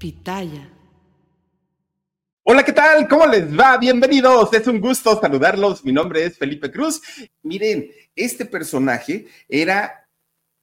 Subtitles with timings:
[0.00, 0.66] Pitaya.
[2.42, 3.06] Hola, ¿qué tal?
[3.06, 3.76] ¿Cómo les va?
[3.76, 4.50] Bienvenidos.
[4.54, 5.84] Es un gusto saludarlos.
[5.84, 7.02] Mi nombre es Felipe Cruz.
[7.42, 10.08] Miren, este personaje era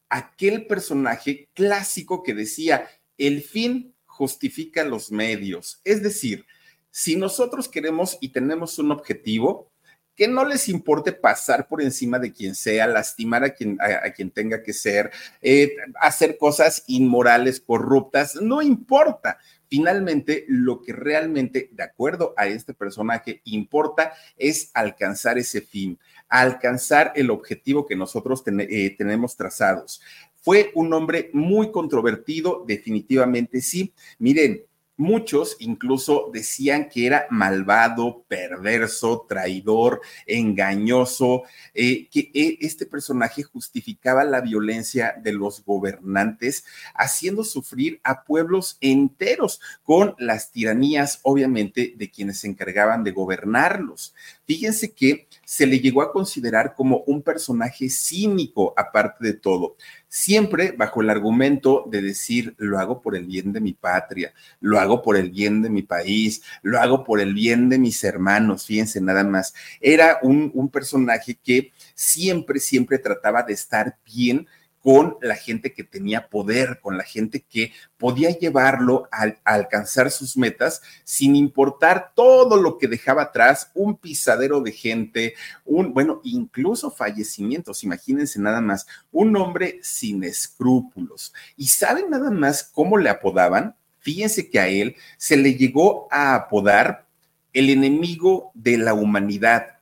[0.10, 5.82] aquel personaje clásico que decía, el fin justifica los medios.
[5.84, 6.44] Es decir,
[6.90, 9.72] si nosotros queremos y tenemos un objetivo,
[10.18, 14.32] que no les importe pasar por encima de quien sea, lastimar a quien, a, quien
[14.32, 15.12] tenga que ser,
[15.44, 19.38] eh, hacer cosas inmorales, corruptas, no importa.
[19.70, 27.12] Finalmente, lo que realmente, de acuerdo a este personaje, importa es alcanzar ese fin, alcanzar
[27.16, 30.02] el objetivo que nosotros eh, tenemos trazados.
[30.42, 33.94] Fue un hombre muy controvertido, definitivamente sí.
[34.18, 34.64] Miren,
[34.98, 41.44] Muchos incluso decían que era malvado, perverso, traidor, engañoso,
[41.76, 48.78] eh, que eh, este personaje justificaba la violencia de los gobernantes, haciendo sufrir a pueblos
[48.82, 54.16] enteros con las tiranías, obviamente, de quienes se encargaban de gobernarlos.
[54.48, 59.76] Fíjense que se le llegó a considerar como un personaje cínico, aparte de todo
[60.10, 64.80] siempre bajo el argumento de decir, lo hago por el bien de mi patria, lo
[64.80, 68.66] hago por el bien de mi país, lo hago por el bien de mis hermanos,
[68.66, 69.54] fíjense nada más.
[69.82, 74.48] Era un, un personaje que siempre, siempre trataba de estar bien
[74.88, 80.38] con la gente que tenía poder, con la gente que podía llevarlo a, alcanzar sus
[80.38, 85.34] metas sin importar todo lo que dejaba atrás, un pisadero de gente,
[85.66, 91.34] un, bueno, incluso fallecimientos, imagínense nada más, un hombre sin escrúpulos.
[91.58, 93.76] ¿Y saben nada más cómo le apodaban?
[94.00, 97.06] Fíjense que a él se le llegó a apodar
[97.52, 99.80] el enemigo de la humanidad,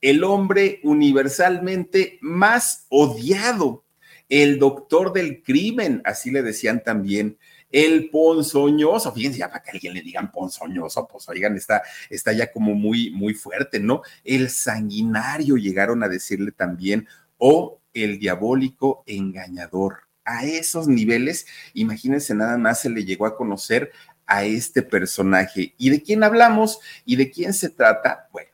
[0.00, 3.83] el hombre universalmente más odiado
[4.28, 7.38] el doctor del crimen, así le decían también,
[7.70, 12.52] el ponzoñoso, fíjense, ya para que alguien le digan ponzoñoso, pues oigan, está, está ya
[12.52, 14.02] como muy, muy fuerte, ¿no?
[14.22, 20.04] El sanguinario llegaron a decirle también, o el diabólico engañador.
[20.24, 23.90] A esos niveles, imagínense nada más se le llegó a conocer
[24.24, 25.74] a este personaje.
[25.76, 26.78] ¿Y de quién hablamos?
[27.04, 28.28] ¿Y de quién se trata?
[28.32, 28.50] Bueno,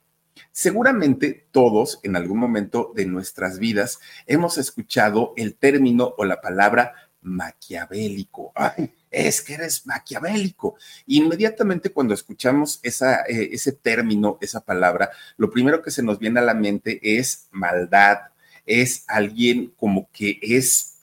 [0.61, 6.93] Seguramente todos en algún momento de nuestras vidas hemos escuchado el término o la palabra
[7.23, 8.53] maquiavélico.
[8.55, 10.75] Ay, es que eres maquiavélico.
[11.07, 16.43] Inmediatamente cuando escuchamos eh, ese término, esa palabra, lo primero que se nos viene a
[16.43, 18.19] la mente es maldad,
[18.67, 20.99] es alguien como que es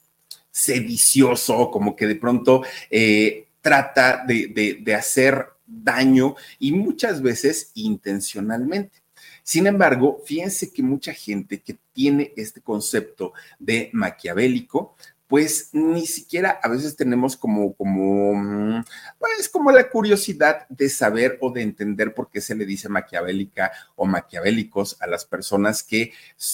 [0.51, 9.06] sedicioso, como que de pronto eh, trata de hacer daño y muchas veces intencionalmente.
[9.47, 16.59] Sin embargo, fíjense que mucha gente que tiene este concepto de maquiavélico, pues ni siquiera
[16.62, 18.84] a veces tenemos como, como, mm,
[19.18, 23.72] pues como la curiosidad de saber o de entender por qué se le dice maquiavélica
[23.96, 26.12] o maquiavélicos a las personas que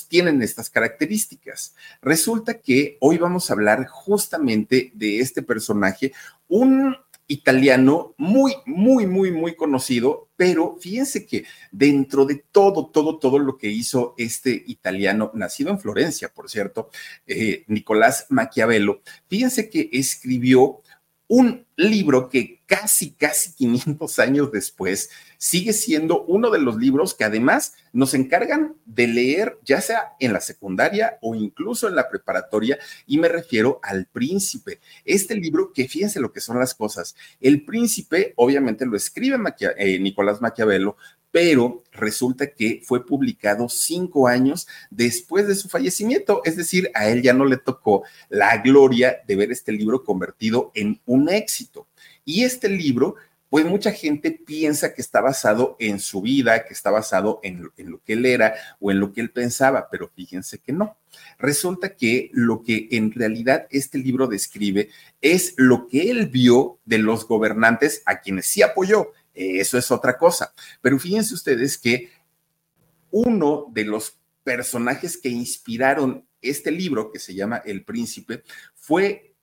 [0.08, 1.74] tienen estas características.
[2.00, 6.14] Resulta que hoy vamos a hablar justamente de este personaje,
[6.48, 6.96] un
[7.34, 13.58] italiano muy, muy, muy, muy conocido, pero fíjense que dentro de todo, todo, todo lo
[13.58, 16.90] que hizo este italiano, nacido en Florencia, por cierto,
[17.26, 20.83] eh, Nicolás Maquiavelo, fíjense que escribió
[21.28, 27.24] un libro que casi, casi 500 años después sigue siendo uno de los libros que
[27.24, 32.78] además nos encargan de leer, ya sea en la secundaria o incluso en la preparatoria,
[33.06, 34.80] y me refiero al príncipe.
[35.06, 37.16] Este libro, que fíjense lo que son las cosas.
[37.40, 39.38] El príncipe, obviamente, lo escribe
[39.78, 40.98] eh, Nicolás Maquiavelo,
[41.34, 47.24] pero resulta que fue publicado cinco años después de su fallecimiento, es decir, a él
[47.24, 51.88] ya no le tocó la gloria de ver este libro convertido en un éxito.
[52.24, 53.16] Y este libro,
[53.50, 58.04] pues mucha gente piensa que está basado en su vida, que está basado en, lo
[58.04, 60.98] que él era o en lo que él pensaba, pero fíjense que no.
[61.40, 64.90] Resulta que lo que en realidad este libro describe
[65.20, 70.18] es lo que él vio de los gobernantes a quienes sí apoyó eso es otra
[70.18, 70.54] cosa.
[70.82, 72.10] Pero fíjense ustedes que
[73.12, 78.44] uno de los personajes que inspiraron este libro que se llama El Príncipe
[78.76, 79.36] fue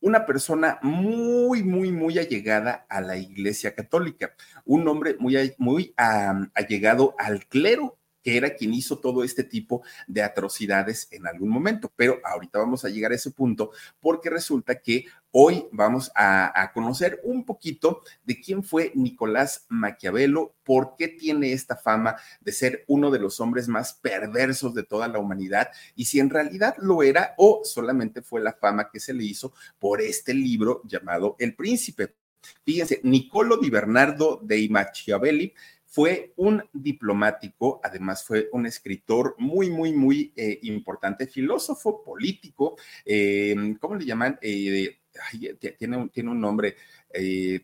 [0.00, 7.14] una persona muy, muy, muy allegada a la Iglesia Católica, un hombre muy, muy allegado
[7.18, 11.92] al clero que era quien hizo todo este tipo de atrocidades en algún momento.
[11.96, 13.70] Pero ahorita vamos a llegar a ese punto
[14.00, 20.94] porque resulta que hoy vamos a, conocer un poquito de quién fue Nicolás Maquiavelo, por
[20.96, 25.18] qué tiene esta fama de ser uno de los hombres más perversos de toda la
[25.18, 29.24] humanidad y si en realidad lo era o solamente fue la fama que se le
[29.24, 32.14] hizo por este libro llamado El Príncipe.
[32.64, 35.52] Fíjense, Nicolo di Bernardo de Machiavelli
[35.88, 42.76] fue un diplomático, además fue un escritor muy, muy, muy eh, importante, filósofo, político,
[43.06, 44.38] eh, ¿cómo le llaman?
[44.42, 44.98] Eh,
[45.78, 46.76] tiene, un, tiene un nombre,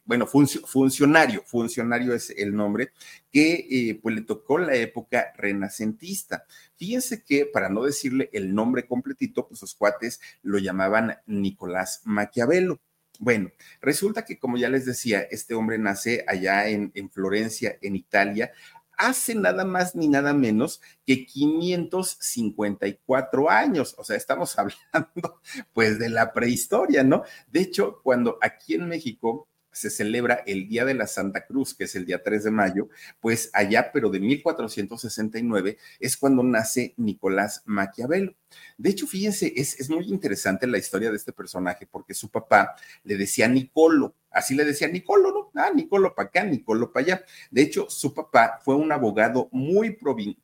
[0.07, 2.93] bueno, funcionario, funcionario es el nombre,
[3.31, 6.47] que pues le tocó la época renacentista.
[6.77, 12.81] Fíjense que, para no decirle el nombre completito, pues sus cuates lo llamaban Nicolás Maquiavelo.
[13.21, 13.51] Bueno,
[13.81, 18.53] resulta que como ya les decía, este hombre nace allá en, Florencia, en Italia,
[18.97, 23.95] hace nada más ni nada menos que 554 años.
[23.99, 24.59] O sea, estamos
[24.93, 25.41] hablando
[25.73, 27.25] pues de la prehistoria, ¿no?
[27.51, 31.85] De hecho, cuando aquí en México se celebra el Día de la Santa Cruz, que
[31.85, 32.89] es el día 3 de mayo,
[33.21, 38.35] pues allá, pero de 1469, es cuando nace Nicolás Maquiavelo.
[38.79, 42.77] De hecho, fíjense, es, es muy interesante la historia de este personaje, porque su papá
[43.03, 45.51] le decía Nicolo, Así le decía Nicolo, ¿no?
[45.55, 47.25] Ah, Nicolo para acá, Nicolo para allá.
[47.51, 49.97] De hecho, su papá fue un abogado muy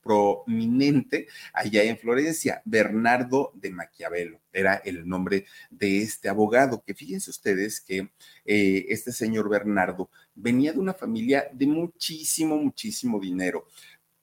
[0.03, 4.41] prominente allá en Florencia, Bernardo de Maquiavelo.
[4.53, 8.11] Era el nombre de este abogado, que fíjense ustedes que
[8.45, 13.67] eh, este señor Bernardo venía de una familia de muchísimo, muchísimo dinero.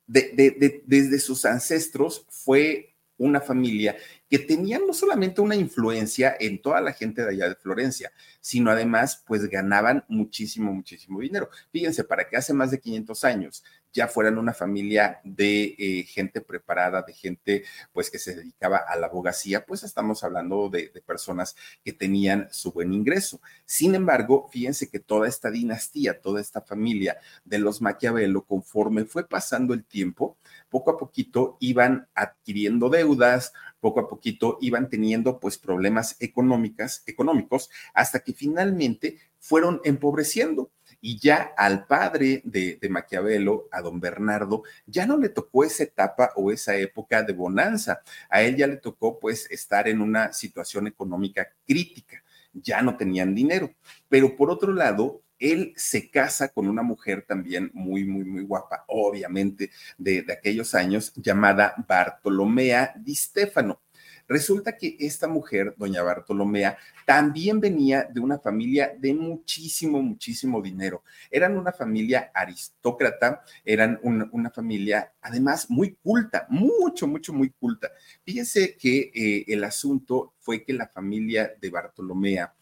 [0.08, 3.96] desde sus ancestros fue una familia
[4.30, 8.12] que tenían no solamente una influencia en toda la gente de allá de Florencia,
[8.42, 11.50] sino además pues ganaban muchísimo, muchísimo dinero.
[11.72, 13.64] Fíjense, para que hace más de 500 años
[13.98, 18.96] ya fueran una familia de eh, gente preparada, de gente pues que se dedicaba a
[18.96, 23.42] la abogacía, pues estamos hablando de, personas que tenían su buen ingreso.
[23.66, 29.28] Sin embargo, fíjense que toda esta dinastía, toda esta familia de los Maquiavelo, conforme fue
[29.28, 30.38] pasando el tiempo,
[30.70, 37.72] poco a poquito iban adquiriendo deudas, poco a poquito iban teniendo pues problemas económicas, económicos
[37.96, 40.70] hasta que finalmente fueron empobreciendo.
[41.00, 45.84] Y ya al padre de, de, Maquiavelo, a don Bernardo, ya no le tocó esa
[45.84, 48.02] etapa o esa época de bonanza.
[48.30, 52.24] A él ya le tocó pues estar en una situación económica crítica.
[52.54, 53.74] Ya no tenían dinero.
[54.10, 58.84] Pero por otro lado, él se casa con una mujer también muy, muy, muy guapa,
[58.88, 63.82] obviamente, de, aquellos años, llamada Bartolomea Di Stefano.
[64.28, 71.04] Resulta que esta mujer, doña Bartolomea, también venía de una familia de muchísimo, muchísimo dinero.
[71.32, 77.90] Eran una familia aristócrata, eran una, familia además muy culta, mucho, mucho, muy culta.
[78.24, 82.54] Fíjense que eh, el asunto fue que la familia de Bartolomea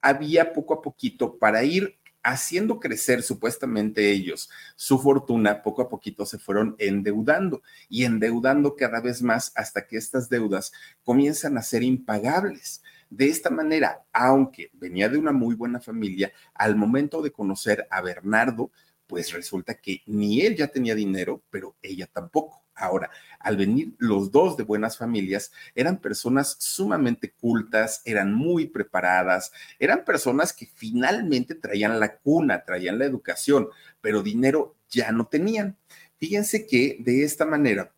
[0.00, 6.24] había poco a poquito para ir haciendo crecer supuestamente ellos su fortuna, poco a poquito
[6.24, 10.72] se fueron endeudando y endeudando cada vez más hasta que estas deudas
[11.04, 12.82] comienzan a ser impagables.
[13.10, 18.00] De esta manera, aunque venía de una muy buena familia, al momento de conocer a
[18.00, 18.70] Bernardo,
[19.06, 22.62] pues resulta que ni él ya tenía dinero, pero ella tampoco.
[22.82, 29.52] Ahora, al venir los dos de buenas familias, eran personas sumamente cultas, eran muy preparadas,
[29.78, 33.68] eran personas que finalmente traían la cuna, traían la educación,
[34.00, 35.76] pero dinero ya no tenían.
[36.18, 37.92] Fíjense que de esta manera,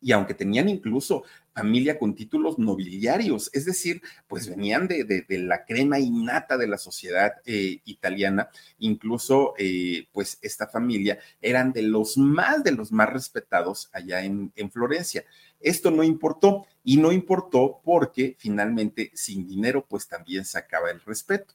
[0.00, 5.98] y aunque tenían incluso familia con títulos nobiliarios, es decir, pues venían de, la crema
[5.98, 12.64] innata de la sociedad eh, italiana, incluso eh, pues esta familia eran de los más,
[12.64, 15.24] de los más respetados allá en, en Florencia.
[15.60, 21.00] Esto no importó y no importó porque finalmente sin dinero pues también se acaba el
[21.00, 21.54] respeto.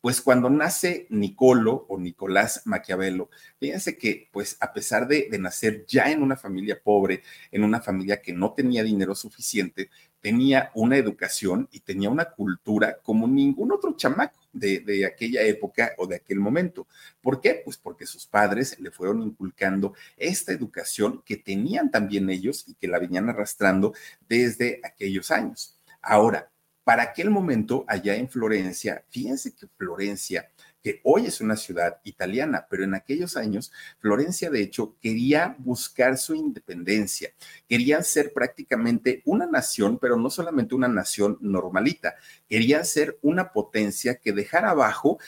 [0.00, 6.10] Pues cuando nace Nicolo o Nicolás Maquiavelo, fíjense que pues a pesar de, nacer ya
[6.10, 11.68] en una familia pobre, en una familia que no tenía dinero suficiente, tenía una educación
[11.70, 16.40] y tenía una cultura como ningún otro chamaco de, de, aquella época o de aquel
[16.40, 16.86] momento.
[17.20, 17.60] ¿Por qué?
[17.64, 22.88] Pues porque sus padres le fueron inculcando esta educación que tenían también ellos y que
[22.88, 23.92] la venían arrastrando
[24.28, 25.76] desde aquellos años.
[26.00, 26.50] Ahora,
[26.86, 32.68] para aquel momento, allá en Florencia, fíjense que Florencia, que hoy es una ciudad italiana,
[32.70, 37.32] pero en aquellos años Florencia de hecho quería buscar su independencia,
[37.68, 42.14] querían ser prácticamente una nación, pero no solamente una nación normalita,
[42.48, 45.18] querían ser una potencia que dejara abajo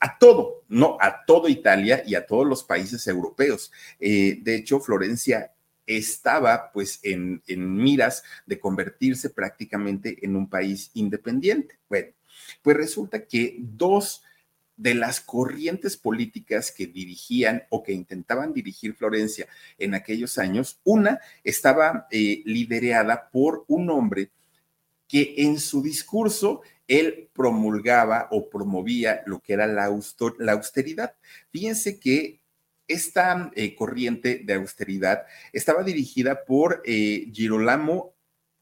[0.00, 3.70] a todo, no, a todo Italia y a todos los países europeos.
[4.00, 5.53] Eh, de hecho, Florencia
[5.86, 11.78] estaba pues en, en miras de convertirse prácticamente en un país independiente.
[11.88, 12.08] Bueno,
[12.62, 14.22] pues resulta que dos
[14.76, 19.46] de las corrientes políticas que dirigían o que intentaban dirigir Florencia
[19.78, 24.30] en aquellos años, una estaba eh, liderada por un hombre
[25.06, 31.14] que en su discurso él promulgaba o promovía lo que era la, austeridad.
[31.50, 32.40] Fíjense que
[32.86, 38.14] esta eh, corriente de austeridad estaba dirigida por eh, Girolamo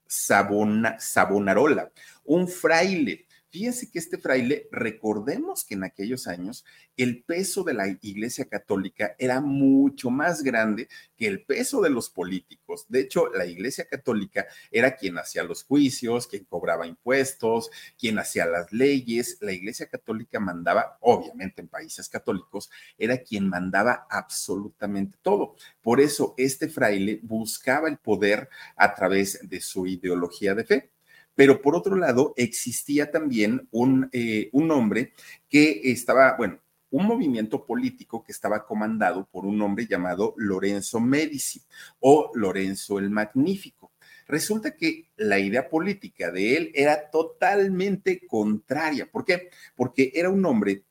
[0.07, 1.91] Sabonarola,
[2.25, 6.65] un fraile Fíjense que este fraile, recordemos que en aquellos años
[6.97, 12.09] el peso de la Iglesia Católica era mucho más grande que el peso de los
[12.09, 12.87] políticos.
[12.89, 18.47] De hecho, la Iglesia Católica era quien hacía los juicios, quien cobraba impuestos, quien hacía
[18.47, 19.37] las leyes.
[19.43, 25.57] La Iglesia Católica mandaba, obviamente en países católicos, era quien mandaba absolutamente todo.
[25.83, 30.92] Por eso este fraile buscaba el poder a través de su ideología de fe.
[31.35, 35.13] Pero por otro lado, existía también un, eh, un hombre
[35.49, 36.59] que estaba, bueno,
[36.91, 41.63] un movimiento político que estaba comandado por un hombre llamado Lorenzo Medici
[42.01, 43.93] o Lorenzo el Magnífico.
[44.29, 49.11] Resulta que la idea política de él era totalmente contraria.
[49.11, 49.51] ¿Por qué?
[49.75, 50.85] Porque era un hombre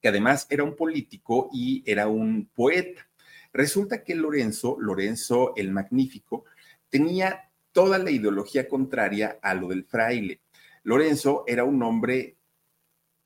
[0.00, 3.06] que además era un político y era un poeta.
[3.52, 6.44] Resulta que Lorenzo, Lorenzo el Magnífico,
[6.88, 10.40] tenía toda la ideología contraria a lo del fraile.
[10.82, 12.36] Lorenzo era un hombre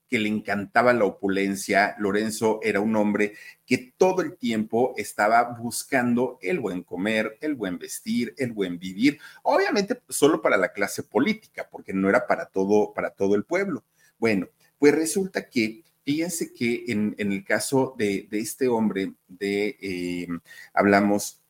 [0.07, 1.95] que le encantaba la opulencia.
[1.99, 3.33] Lorenzo era un hombre
[3.65, 9.19] que todo el tiempo estaba buscando el buen comer, el buen vestir, el buen vivir,
[9.43, 13.83] obviamente solo para la clase política, porque no era para todo, para todo el pueblo.
[14.17, 14.47] Bueno,
[14.77, 20.27] pues resulta que, fíjense que en, el caso de, este hombre, de, eh,
[20.73, 21.41] hablamos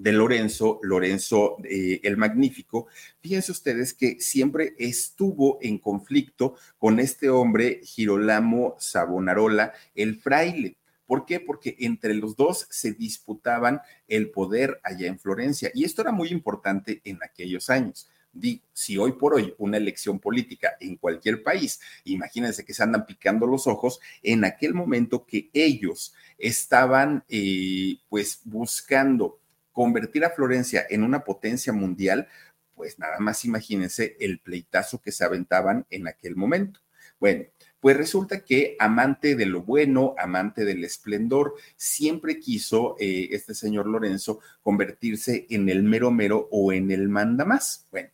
[0.00, 2.86] de Lorenzo, Lorenzo eh, el Magnífico,
[3.20, 10.78] fíjense ustedes que siempre estuvo en conflicto con este hombre, Girolamo Savonarola, el fraile.
[11.04, 11.40] ¿Por qué?
[11.40, 15.70] Porque entre los dos se disputaban el poder allá en Florencia.
[15.74, 18.08] Y esto era muy importante en aquellos años.
[18.32, 23.04] Digo, si hoy por hoy una elección política en cualquier país, imagínense que se andan
[23.04, 29.39] picando los ojos, en aquel momento que ellos estaban eh, pues buscando
[29.80, 32.28] convertir a Florencia en una potencia mundial,
[32.74, 36.80] pues nada más imagínense el pleitazo que se aventaban en aquel momento.
[37.18, 37.46] Bueno,
[37.80, 43.86] pues resulta que amante de lo bueno, amante del esplendor, siempre quiso eh, este señor
[43.86, 47.86] Lorenzo convertirse en el mero mero o en el mandamás.
[47.90, 48.10] Bueno,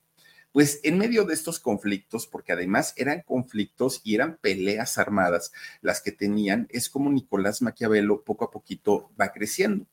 [0.53, 6.01] pues en medio de estos conflictos, porque además eran conflictos y eran peleas armadas las
[6.01, 9.89] que tenían, es como Nicolás Maquiavelo poco a poquito va creciendo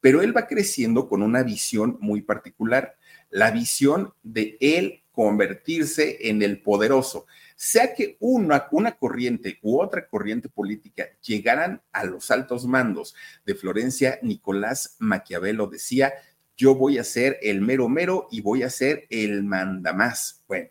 [0.00, 2.96] pero él va creciendo con una visión muy particular,
[3.30, 7.26] la visión de él convertirse en el poderoso.
[7.56, 13.56] Sea que una, una corriente u otra corriente política llegaran a los altos mandos de
[13.56, 16.12] Florencia, Nicolás Maquiavelo decía,
[16.56, 20.44] yo voy a ser el mero mero y voy a ser el mandamás.
[20.46, 20.68] Bueno,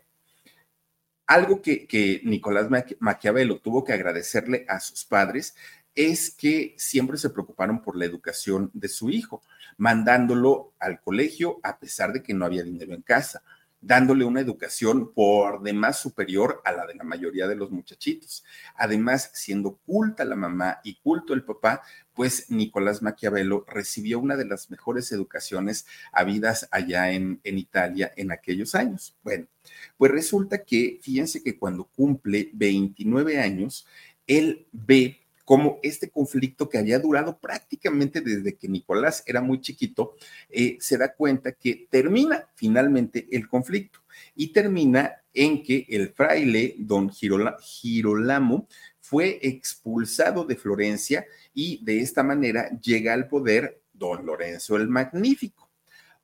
[1.26, 2.68] algo que, que Nicolás
[3.00, 5.54] Maquiavelo tuvo que agradecerle a sus padres
[5.98, 9.42] es que siempre se preocuparon por la educación de su hijo,
[9.78, 13.42] mandándolo al colegio a pesar de que no había dinero en casa,
[13.80, 18.44] dándole una educación por demás superior a la de la mayoría de los muchachitos.
[18.76, 21.82] Además, siendo culta la mamá y culto el papá,
[22.14, 28.30] pues Nicolás Maquiavelo recibió una de las mejores educaciones habidas allá en, en Italia en
[28.30, 29.16] aquellos años.
[29.24, 29.48] Bueno,
[29.96, 33.84] pues resulta que, fíjense que cuando cumple 29 años,
[34.28, 40.14] él ve como este conflicto que había durado prácticamente desde que Nicolás era muy chiquito,
[40.50, 44.00] eh, se da cuenta que termina finalmente el conflicto
[44.34, 48.68] y termina en que el fraile don Girolamo
[49.00, 51.24] fue expulsado de Florencia
[51.54, 55.67] y de esta manera llega al poder don Lorenzo el Magnífico.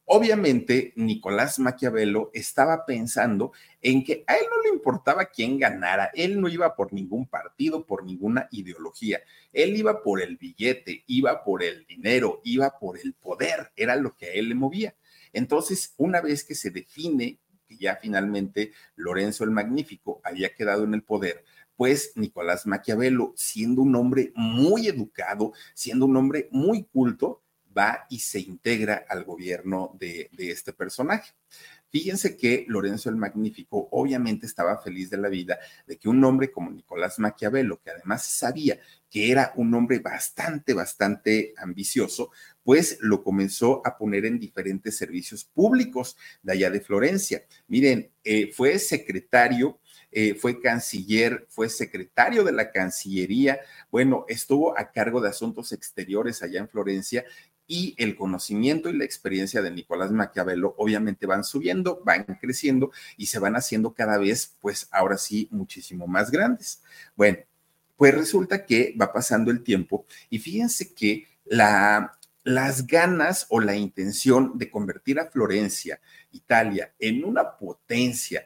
[0.07, 6.41] Obviamente, Nicolás Maquiavelo estaba pensando en que a él no le importaba quién ganara, él
[6.41, 11.63] no iba por ningún partido, por ninguna ideología, él iba por el billete, iba por
[11.63, 14.95] el dinero, iba por el poder, era lo que a él le movía.
[15.33, 20.93] Entonces, una vez que se define que ya finalmente Lorenzo el Magnífico había quedado en
[20.93, 21.45] el poder,
[21.77, 27.43] pues Nicolás Maquiavelo, siendo un hombre muy educado, siendo un hombre muy culto,
[27.77, 31.33] va y se integra al gobierno de, este personaje.
[31.91, 36.51] Fíjense que Lorenzo el Magnífico obviamente estaba feliz de la vida de que un hombre
[36.51, 42.31] como Nicolás Maquiavelo, que además sabía que era un hombre bastante, bastante ambicioso,
[42.65, 47.45] pues lo comenzó a poner en diferentes servicios públicos de allá de Florencia.
[47.69, 49.79] Miren, eh, fue secretario
[50.17, 53.59] eh, fue canciller, fue secretario de la Cancillería,
[53.91, 57.25] bueno, estuvo a cargo de asuntos exteriores allá en Florencia
[57.67, 63.27] y el conocimiento y la experiencia de Nicolás Maquiavelo obviamente van subiendo, van creciendo y
[63.27, 66.83] se van haciendo cada vez, pues ahora sí, muchísimo más grandes.
[67.17, 67.39] Bueno,
[67.97, 73.77] pues resulta que va pasando el tiempo y fíjense que la, las ganas o la
[73.77, 76.01] intención de convertir a Florencia,
[76.33, 78.45] Italia, en una potencia,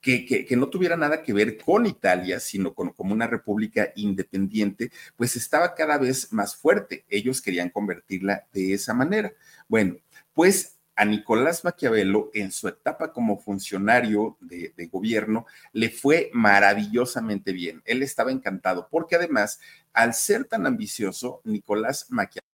[0.00, 5.74] que, no tuviera nada que ver con Italia, sino como una república independiente, pues estaba
[5.74, 7.04] cada vez más fuerte.
[7.08, 9.32] Ellos querían convertirla de esa manera.
[9.68, 9.96] Bueno,
[10.32, 17.52] pues a Nicolás Maquiavelo en su etapa como funcionario de, de, gobierno le fue maravillosamente
[17.52, 17.82] bien.
[17.86, 19.60] Él estaba encantado porque además,
[19.92, 22.49] al ser tan ambicioso, Nicolás Maquiavelo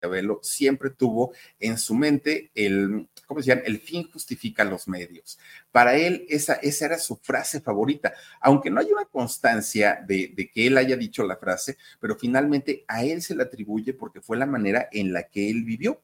[0.43, 3.63] siempre tuvo en su mente el, ¿cómo decían?
[3.65, 5.39] El fin justifica los medios.
[5.71, 10.67] Para él, esa, esa era su frase favorita, aunque no hay una constancia de, que
[10.67, 14.47] él haya dicho la frase, pero finalmente a él se le atribuye porque fue la
[14.47, 16.03] manera en la que él vivió.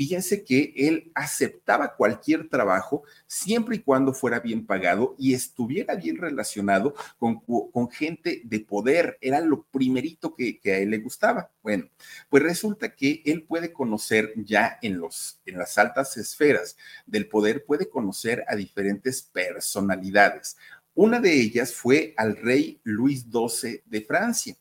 [0.00, 6.16] Fíjense que él aceptaba cualquier trabajo siempre y cuando fuera bien pagado y estuviera bien
[6.16, 9.18] relacionado con, con gente de poder.
[9.20, 11.50] Era lo primerito que, a él le gustaba.
[11.62, 11.90] Bueno,
[12.30, 17.66] pues resulta que él puede conocer ya en, los, en las altas esferas del poder,
[17.66, 20.56] puede conocer a diferentes personalidades.
[20.94, 24.56] Una de ellas fue al rey Luis XII de Francia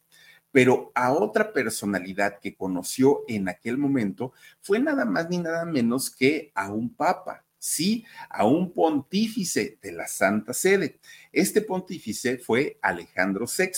[0.51, 6.09] pero a otra personalidad que conoció en aquel momento fue nada más ni nada menos
[6.09, 10.99] que a un papa, sí, a un pontífice de la Santa Sede.
[11.31, 13.71] Este pontífice fue Alejandro VI.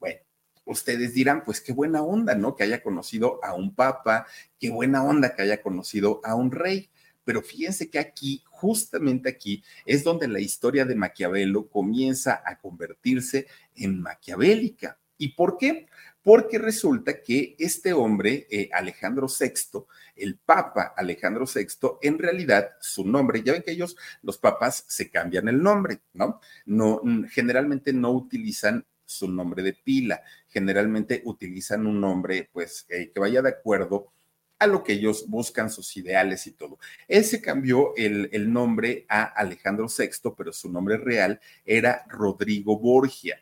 [0.00, 0.20] Bueno,
[0.64, 2.56] ustedes dirán, pues qué buena onda, ¿no?
[2.56, 4.26] Que haya conocido a un papa,
[4.58, 6.90] qué buena onda que haya conocido a un rey.
[7.24, 13.46] Pero fíjense que aquí, justamente aquí, es donde la historia de Maquiavelo comienza a convertirse
[13.76, 14.98] en maquiavélica.
[15.22, 15.86] ¿Y por qué?
[16.24, 19.84] Porque resulta que este hombre, eh, Alejandro VI,
[20.16, 25.10] el Papa Alejandro VI, en realidad su nombre, ya ven que ellos, los papas, se
[25.10, 26.40] cambian el nombre, ¿no?
[26.66, 33.42] No, generalmente no utilizan su nombre de pila, generalmente utilizan un nombre, pues, que vaya
[33.42, 34.12] de acuerdo
[34.58, 36.80] a lo que ellos buscan, sus ideales y todo.
[37.06, 42.76] Él se cambió el, el nombre a Alejandro VI, pero su nombre real era Rodrigo
[42.76, 43.40] Borgia.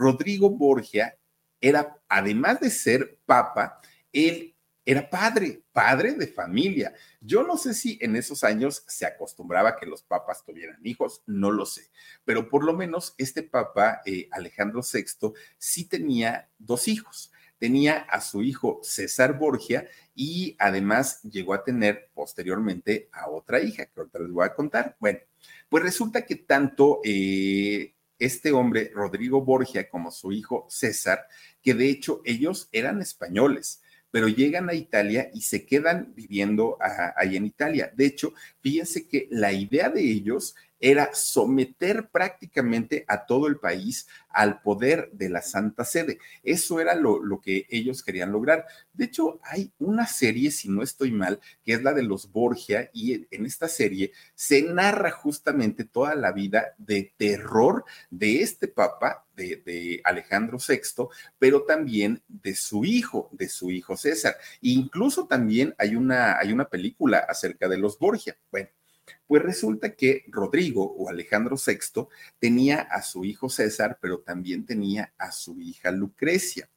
[0.00, 1.14] Rodrigo Borgia
[1.60, 3.80] era, además de ser papa,
[4.12, 6.94] él era padre, padre de familia.
[7.20, 11.50] Yo no sé si en esos años se acostumbraba que los papas tuvieran hijos, no
[11.50, 11.90] lo sé,
[12.24, 17.32] pero por lo menos este papa, eh, Alejandro VI, sí tenía dos hijos.
[17.58, 23.84] Tenía a su hijo César Borgia y además llegó a tener posteriormente a otra hija,
[23.84, 24.96] que ahorita les voy a contar.
[24.98, 25.18] Bueno,
[25.68, 31.26] pues resulta que tanto eh, este hombre, Rodrigo Borgia, como su hijo César,
[31.62, 36.78] que de hecho ellos eran españoles, pero llegan a Italia y se quedan viviendo
[37.16, 37.92] ahí en Italia.
[37.94, 44.08] De hecho, fíjense que la idea de ellos era someter prácticamente a todo el país
[44.30, 46.18] al poder de la Santa Sede.
[46.42, 48.66] Eso era lo, lo, que ellos querían lograr.
[48.92, 52.90] De hecho, hay una serie, si no estoy mal, que es la de los Borgia,
[52.92, 59.26] y en esta serie se narra justamente toda la vida de terror de este papa,
[59.36, 64.36] de, Alejandro VI, pero también de su hijo, de su hijo César.
[64.60, 68.36] incluso también hay una, hay una película acerca de los Borgia.
[68.50, 68.68] Bueno,
[69.26, 72.06] pues resulta que Rodrigo o Alejandro VI
[72.38, 76.68] tenía a su hijo César, pero también tenía a su hija Lucrecia.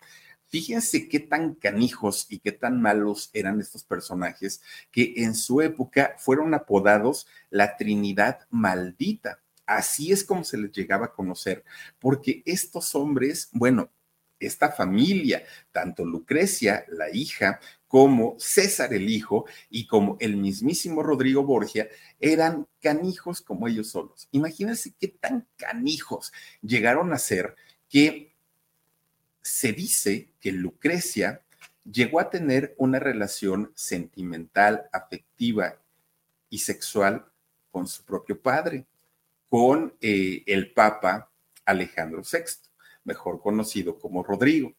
[0.53, 6.15] Fíjense qué tan canijos y qué tan malos eran estos personajes que en su época
[6.19, 9.39] fueron apodados la Trinidad Maldita.
[9.65, 11.63] Así es como se les llegaba a conocer,
[11.97, 13.89] porque estos hombres, bueno,
[14.39, 17.59] esta familia, tanto Lucrecia, la hija,
[17.93, 24.27] como César el hijo y como el mismísimo Rodrigo Borgia, eran canijos como ellos solos.
[24.31, 27.55] Imagínense qué tan canijos llegaron a ser
[27.87, 28.33] que
[29.43, 31.43] se dice que Lucrecia
[31.83, 35.79] llegó a tener una relación sentimental, afectiva
[36.49, 37.27] y sexual
[37.69, 38.87] con su propio padre,
[39.47, 41.29] con eh, el Papa
[41.63, 42.71] Alejandro VI.
[43.03, 44.73] mejor conocido como Rodrigo.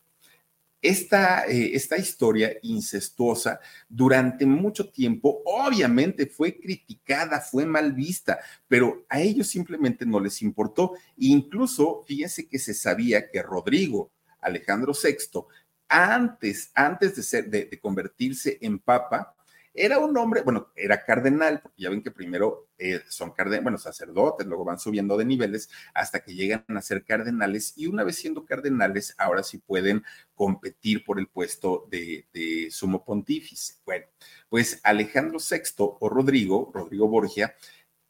[0.85, 9.07] Esta, eh, esta, historia incestuosa durante mucho tiempo obviamente fue criticada, fue mal vista, pero
[9.09, 10.93] a ellos simplemente no les importó.
[11.17, 15.47] Incluso, fíjense que se sabía que Rodrigo Alejandro VI,
[15.89, 19.35] antes, antes de, ser, de convertirse en papa,
[19.75, 23.79] era un hombre, bueno, era cardenal, porque ya ven que primero eh, son cardenales, bueno,
[23.79, 28.17] sacerdotes, luego van subiendo de niveles hasta que llegan a ser cardenales y una vez
[28.17, 30.05] siendo cardenales, ahora sí pueden
[30.37, 33.75] competir por el puesto de, sumo pontífice.
[33.85, 34.07] Bueno,
[34.49, 37.57] pues Alejandro VI o Rodrigo, Rodrigo Borgia,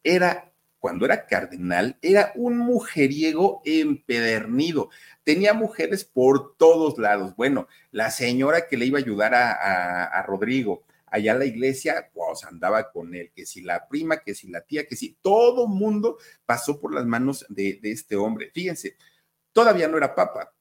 [0.02, 4.90] era cuando era cardenal, era un mujeriego empedernido.
[5.22, 7.34] Tenía mujeres por todos lados.
[7.36, 12.44] Bueno, la señora que le iba a ayudar a, a Rodrigo, allá la iglesia, pues
[12.44, 16.18] andaba con él, que si la prima, que si la tía, que si todo mundo
[16.44, 18.50] pasó por las manos de, de este hombre.
[18.52, 18.96] Fíjense,
[19.52, 20.52] todavía no era papa,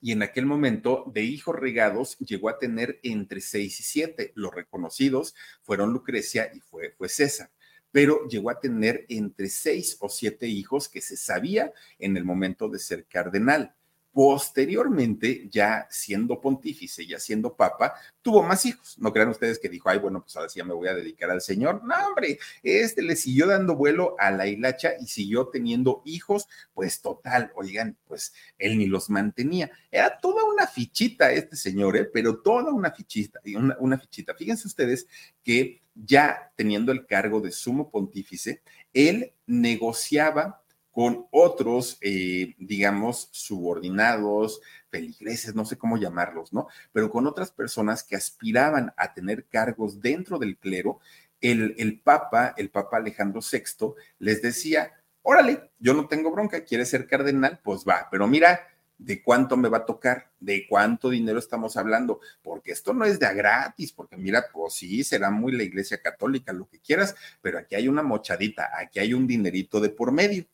[0.00, 4.32] y en aquel momento de hijos regados llegó a tener entre seis y siete.
[4.34, 7.52] Los reconocidos fueron Lucrecia y fue, fue César,
[7.92, 12.68] pero llegó a tener entre seis o siete hijos que se sabía en el momento
[12.68, 13.76] de ser cardenal.
[14.12, 18.98] Posteriormente, ya siendo pontífice, ya siendo papa, tuvo más hijos.
[18.98, 21.30] No crean ustedes que dijo, ay, bueno, pues ahora sí ya me voy a dedicar
[21.30, 21.82] al Señor.
[21.82, 27.00] No, hombre, este le siguió dando vuelo a la hilacha y siguió teniendo hijos, pues
[27.00, 29.70] total, oigan, pues él ni los mantenía.
[29.90, 32.04] Era toda una fichita este señor, ¿eh?
[32.04, 34.34] pero toda una fichita, una, una fichita.
[34.34, 35.06] Fíjense ustedes
[35.42, 40.61] que ya teniendo el cargo de sumo pontífice, él negociaba
[40.92, 46.68] con otros, eh, digamos, subordinados, feligreses, no sé cómo llamarlos, ¿no?
[46.92, 51.00] Pero con otras personas que aspiraban a tener cargos dentro del clero,
[51.40, 56.90] el, el Papa, el Papa Alejandro VI, les decía, órale, yo no tengo bronca, ¿quieres
[56.90, 57.58] ser cardenal?
[57.64, 58.60] Pues va, pero mira,
[58.98, 63.18] de cuánto me va a tocar, de cuánto dinero estamos hablando, porque esto no es
[63.18, 67.16] de a gratis, porque mira, pues sí, será muy la iglesia católica, lo que quieras,
[67.40, 70.44] pero aquí hay una mochadita, aquí hay un dinerito de por medio.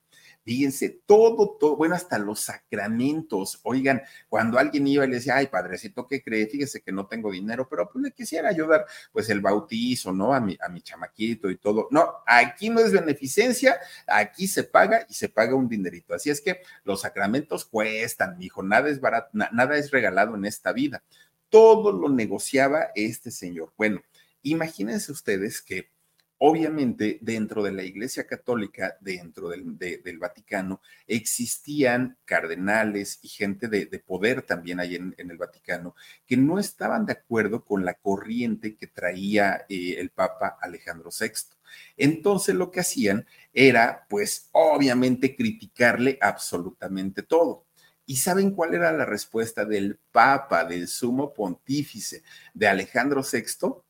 [0.48, 3.60] Fíjense, todo, todo, bueno, hasta los sacramentos.
[3.64, 6.46] Oigan, cuando alguien iba y le decía, ay, padrecito, ¿qué cree?
[6.46, 10.32] Fíjese que no tengo dinero, pero pues le quisiera ayudar, pues el bautizo, ¿no?
[10.32, 11.88] A mi, a mi chamaquito y todo.
[11.90, 16.14] No, aquí no es beneficencia, aquí se paga y se paga un dinerito.
[16.14, 20.72] Así es que los sacramentos cuestan, hijo, nada es barato, nada es regalado en esta
[20.72, 21.04] vida.
[21.50, 23.74] Todo lo negociaba este señor.
[23.76, 24.00] Bueno,
[24.40, 25.90] imagínense ustedes que
[26.40, 34.42] Obviamente, dentro de la Iglesia Católica, dentro del, Vaticano, existían cardenales y gente de, poder
[34.42, 35.96] también ahí en, el Vaticano
[36.26, 41.56] que no estaban de acuerdo con la corriente que traía eh, el Papa Alejandro VI.
[41.96, 47.66] Entonces lo que hacían era, pues, obviamente criticarle absolutamente todo.
[48.06, 52.22] ¿Y saben cuál era la respuesta del Papa, del sumo pontífice
[52.54, 53.82] de Alejandro VI?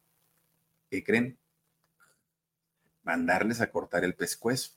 [0.91, 1.38] ¿Qué creen?
[3.09, 4.73] Mandarles a cortar el pescuezo.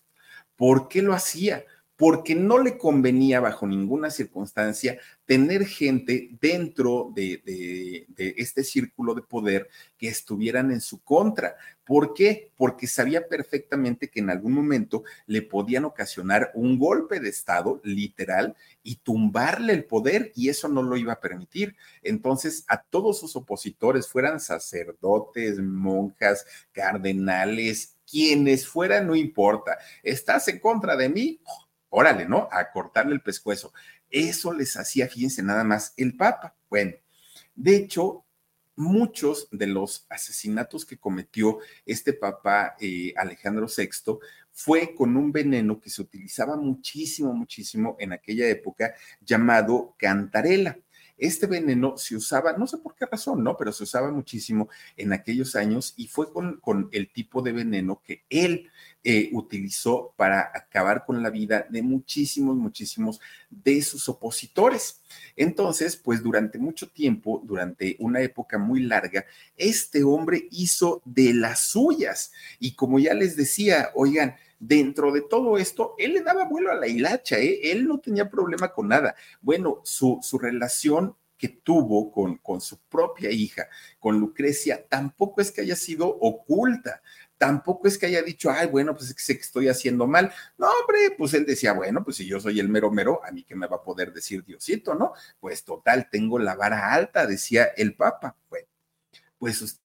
[0.56, 1.66] ¿Por qué lo hacía?
[1.98, 9.70] Porque no le convenía bajo ninguna circunstancia tener gente dentro de, este círculo de poder
[9.98, 11.58] que estuvieran en su contra.
[11.86, 12.52] ¿Por qué?
[12.56, 18.56] Porque sabía perfectamente que en algún momento le podían ocasionar un golpe de Estado, literal,
[18.82, 21.76] y tumbarle el poder, y eso no lo iba a permitir.
[22.02, 29.78] Entonces, a todos sus opositores, fueran sacerdotes, monjas, cardenales, quienes fueran, no importa.
[30.04, 31.42] ¿Estás en contra de mí?
[31.90, 32.50] Órale, ¿no?
[32.52, 33.74] A cortarle el pescuezo.
[34.10, 36.56] Eso les hacía, fíjense nada más, el Papa.
[36.70, 36.94] Bueno,
[37.56, 38.26] de hecho,
[38.76, 44.20] muchos de los asesinatos que cometió este Papa eh, Alejandro VI
[44.52, 50.78] fue con un veneno que se utilizaba muchísimo, muchísimo en aquella época llamado cantarela.
[51.22, 53.56] Este veneno se usaba, no sé por qué razón, ¿no?
[53.56, 58.24] Pero se usaba muchísimo en aquellos años y fue con, el tipo de veneno que
[58.28, 58.72] él
[59.04, 65.04] eh, utilizó para acabar con la vida de muchísimos, muchísimos de sus opositores.
[65.36, 69.24] Entonces, pues durante mucho tiempo, durante una época muy larga,
[69.58, 72.32] este hombre hizo de las suyas.
[72.60, 76.76] Y como ya les decía, oigan, dentro de todo esto, él le daba vuelo a
[76.76, 77.72] la hilacha, ¿eh?
[77.72, 79.16] él no tenía problema con nada.
[79.42, 83.68] Bueno, su, su relación que tuvo con, con su propia hija,
[84.00, 87.02] con Lucrecia, tampoco es que haya sido oculta
[87.42, 90.32] tampoco es que haya dicho, ay, bueno, pues es que sé que estoy haciendo mal.
[90.60, 93.44] No, hombre, pues él decía, bueno, pues si yo soy el mero mero, a mí
[93.44, 95.14] que me va a poder decir Diosito, ¿no?
[95.40, 98.38] Pues total, tengo la vara alta, decía el Papa.
[98.48, 98.68] Bueno,
[99.40, 99.81] pues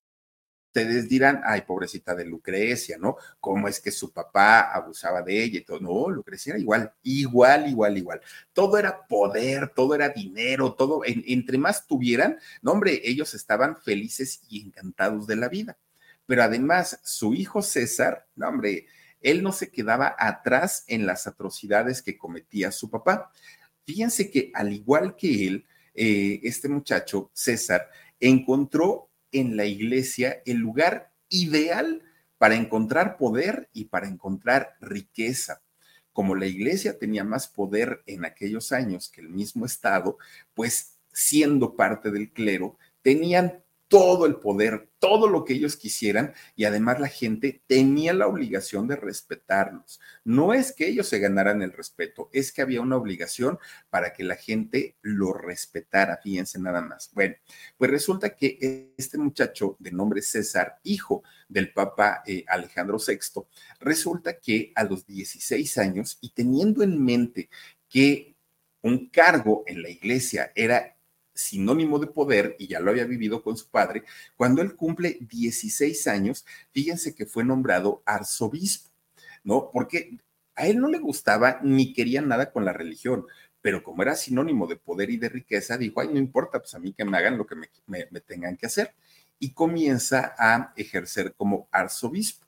[0.76, 3.16] ustedes dirán, ay, pobrecita de Lucrecia, ¿no?
[3.40, 5.80] ¿Cómo es que su papá abusaba de ella y todo?
[5.80, 8.20] No, Lucrecia era igual, igual, igual, igual.
[8.52, 14.42] Todo era poder, todo era dinero, todo, entre más tuvieran, no, hombre, ellos estaban felices
[14.50, 15.78] y encantados de la vida.
[16.26, 18.86] Pero además, su hijo César, no, hombre,
[19.22, 23.32] él no se quedaba atrás en las atrocidades que cometía su papá.
[23.86, 27.88] Fíjense que al igual que él, eh, este muchacho, César,
[28.20, 32.02] encontró en la iglesia el lugar ideal
[32.38, 35.62] para encontrar poder y para encontrar riqueza.
[36.12, 40.18] Como la iglesia tenía más poder en aquellos años que el mismo Estado,
[40.54, 46.64] pues siendo parte del clero, tenían todo el poder, todo lo que ellos quisieran y
[46.64, 50.00] además la gente tenía la obligación de respetarlos.
[50.24, 54.24] No es que ellos se ganaran el respeto, es que había una obligación para que
[54.24, 57.10] la gente lo respetara, fíjense nada más.
[57.12, 57.36] Bueno,
[57.76, 63.42] pues resulta que este muchacho de nombre César, hijo del Papa eh, Alejandro VI,
[63.78, 67.48] resulta que a los 16 años y teniendo en mente
[67.88, 68.36] que
[68.82, 70.95] un cargo en la iglesia era
[71.36, 74.04] sinónimo de poder, y ya lo había vivido con su padre,
[74.36, 78.90] cuando él cumple 16 años, fíjense que fue nombrado arzobispo,
[79.44, 79.70] ¿no?
[79.72, 80.18] Porque
[80.54, 83.26] a él no le gustaba ni quería nada con la religión,
[83.60, 86.78] pero como era sinónimo de poder y de riqueza, dijo, ay, no importa, pues a
[86.78, 88.94] mí que me hagan lo que me, me tengan que hacer.
[89.38, 92.46] Y comienza a ejercer como arzobispo.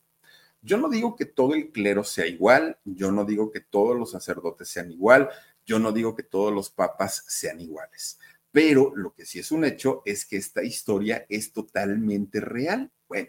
[0.63, 4.11] Yo no digo que todo el clero sea igual, yo no digo que todos los
[4.11, 5.29] sacerdotes sean igual,
[5.65, 8.19] yo no digo que todos los papas sean iguales.
[8.53, 12.91] Pero lo que sí es un hecho es que esta historia es totalmente real.
[13.09, 13.29] Bueno,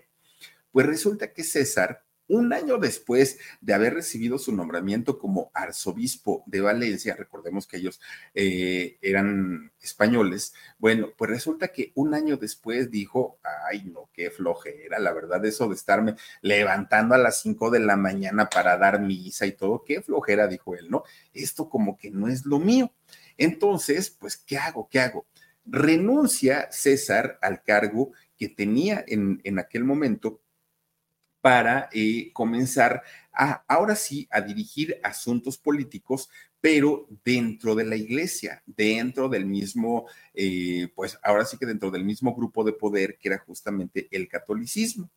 [0.72, 6.62] pues resulta que César, un año después de haber recibido su nombramiento como arzobispo de
[6.62, 8.00] Valencia, recordemos que ellos
[8.36, 15.00] eh, eran españoles, bueno, pues resulta que un año después dijo, ay no, qué flojera,
[15.00, 19.48] la verdad, eso de estarme levantando a las cinco de la mañana para dar misa
[19.48, 21.04] y todo, qué flojera, dijo él, ¿no?
[21.34, 22.94] Esto como que no es lo mío.
[23.40, 24.90] Entonces, pues, ¿qué hago?
[24.90, 25.26] ¿Qué hago?
[25.66, 30.42] Renuncia César al cargo que tenía en, aquel momento
[31.40, 38.62] para eh, comenzar a, ahora sí, a dirigir asuntos políticos, pero dentro de la iglesia,
[38.66, 43.30] dentro del mismo, eh, pues ahora sí que dentro del mismo grupo de poder que
[43.30, 45.10] era justamente el catolicismo.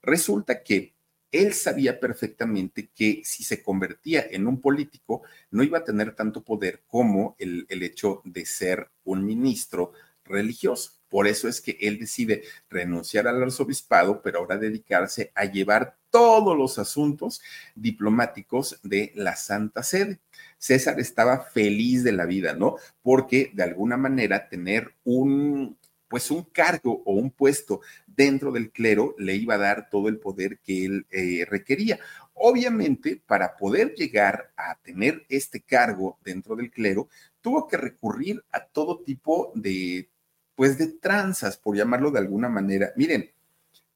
[0.00, 0.94] Resulta que
[1.34, 6.44] él sabía perfectamente que si se convertía en un político, no iba a tener tanto
[6.44, 9.92] poder como el, hecho de ser un ministro
[10.24, 10.92] religioso.
[11.08, 16.56] Por eso es que él decide renunciar al arzobispado, pero ahora dedicarse a llevar todos
[16.56, 17.40] los asuntos
[17.74, 20.20] diplomáticos de la Santa Sede.
[20.58, 22.76] César estaba feliz de la vida, ¿no?
[23.02, 25.76] Porque de alguna manera tener un,
[26.14, 30.20] pues un cargo o un puesto dentro del clero le iba a dar todo el
[30.20, 31.98] poder que él eh, requería.
[32.34, 37.08] Obviamente, para poder llegar a tener este cargo dentro del clero,
[37.40, 40.08] tuvo que recurrir a todo tipo de,
[40.54, 42.92] pues, de tranzas, por llamarlo de alguna manera.
[42.94, 43.32] Miren,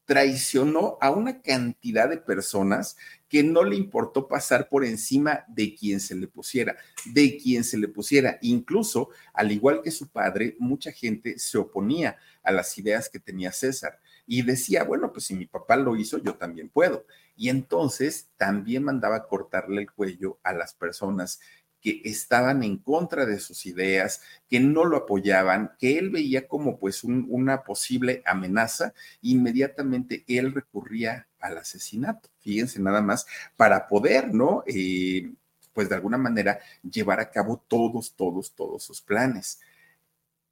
[0.08, 2.96] traicionó a una cantidad de personas
[3.28, 6.78] que no le importó pasar por encima de quien se le pusiera,
[7.12, 8.38] de quien se le pusiera.
[8.40, 13.52] Incluso, al igual que su padre, mucha gente se oponía a las ideas que tenía
[13.52, 17.04] César y decía, bueno, pues si mi papá lo hizo, yo también puedo.
[17.36, 21.38] Y entonces también mandaba cortarle el cuello a las personas
[21.80, 26.78] que estaban en contra de sus ideas, que no lo apoyaban, que él veía como
[26.78, 34.64] pues una posible amenaza, inmediatamente él recurría al asesinato, fíjense nada más, para poder, ¿no?
[34.66, 35.32] Eh,
[35.72, 39.60] pues de alguna manera llevar a cabo todos, todos, todos sus planes.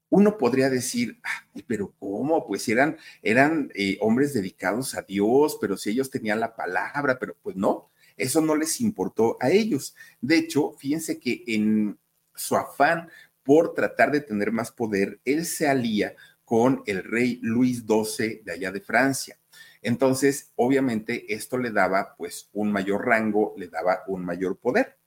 [0.09, 1.19] Uno podría decir,
[1.67, 2.47] pero ¿cómo?
[2.47, 7.35] Pues eran, eran eh, hombres dedicados a Dios, pero si ellos tenían la palabra, pero
[7.43, 9.95] pues no, eso no les importó a ellos.
[10.21, 11.99] De hecho, fíjense que en
[12.35, 13.09] su afán
[13.43, 18.53] por tratar de tener más poder, él se alía con el rey Luis XII de
[18.53, 19.39] allá de Francia.
[19.83, 24.99] Entonces, obviamente, esto le daba pues un mayor rango, le daba un mayor poder.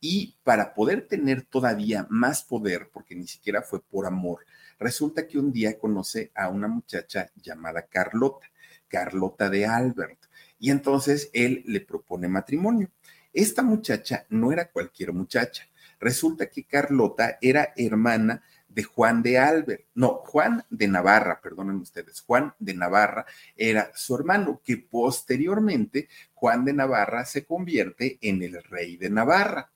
[0.00, 4.46] Y para poder tener todavía más poder, porque ni siquiera fue por amor,
[4.78, 8.46] resulta que un día conoce a una muchacha llamada Carlota,
[8.86, 10.27] Carlota de Albert
[10.58, 12.90] y entonces él le propone matrimonio.
[13.32, 15.68] Esta muchacha no era cualquier muchacha.
[16.00, 22.20] Resulta que Carlota era hermana de Juan de Albert, no, Juan de Navarra, perdonen ustedes,
[22.20, 28.62] Juan de Navarra era su hermano, que posteriormente Juan de Navarra se convierte en el
[28.62, 29.72] rey de Navarra.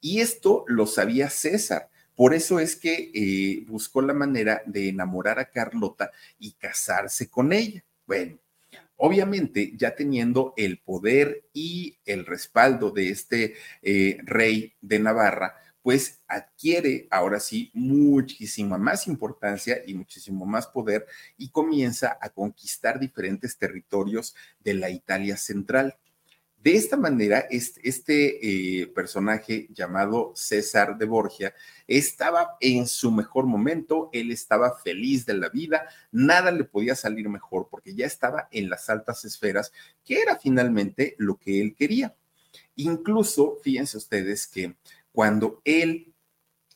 [0.00, 1.88] Y esto lo sabía César.
[2.14, 7.52] Por eso es que eh, buscó la manera de enamorar a Carlota y casarse con
[7.52, 7.82] ella.
[8.06, 8.38] Bueno,
[8.96, 15.54] Obviamente, ya teniendo el poder y el respaldo de este eh, rey de Navarra,
[15.84, 22.98] pues adquiere ahora sí muchísima más importancia y muchísimo más poder y comienza a conquistar
[22.98, 25.98] diferentes territorios de la Italia central.
[26.64, 31.54] De esta manera, este, eh, personaje llamado César de Borgia
[31.86, 37.28] estaba en su mejor momento, él estaba feliz de la vida, nada le podía salir
[37.28, 39.72] mejor porque ya estaba en las altas esferas,
[40.06, 42.16] que era finalmente lo que él quería.
[42.76, 44.74] Incluso, fíjense ustedes que
[45.12, 46.14] cuando él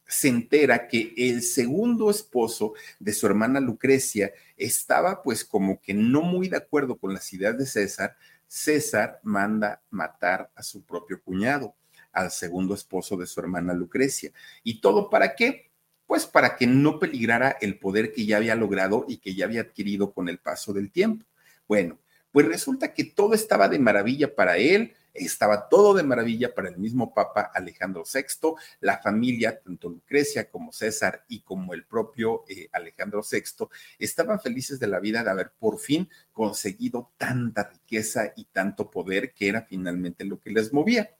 [0.07, 6.20] se entera que el segundo esposo de su hermana Lucrecia estaba pues como que no
[6.20, 8.16] muy de acuerdo con las ideas de César,
[8.48, 11.76] César manda matar a su propio cuñado,
[12.12, 14.32] al segundo esposo de su hermana Lucrecia.
[14.64, 15.70] ¿Y todo para qué?
[16.06, 19.61] Pues para que no peligrara el poder que ya había logrado y que ya había
[19.61, 21.26] adquirido con el paso del tiempo.
[21.68, 21.98] Bueno,
[22.32, 26.78] pues resulta que todo estaba de maravilla para él, estaba todo de maravilla para el
[26.78, 32.68] mismo Papa Alejandro VI, la familia, tanto Lucrecia como César y como el propio eh,
[32.72, 33.66] Alejandro VI,
[33.98, 39.33] estaban felices de la vida de haber por fin conseguido tanta riqueza y tanto poder
[39.33, 41.11] que era finalmente lo que les movía.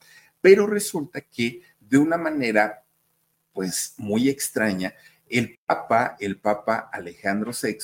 [0.41, 2.83] Pero resulta que de una manera,
[3.53, 4.93] pues muy extraña,
[5.27, 7.77] el Papa, el Papa Alejandro VI,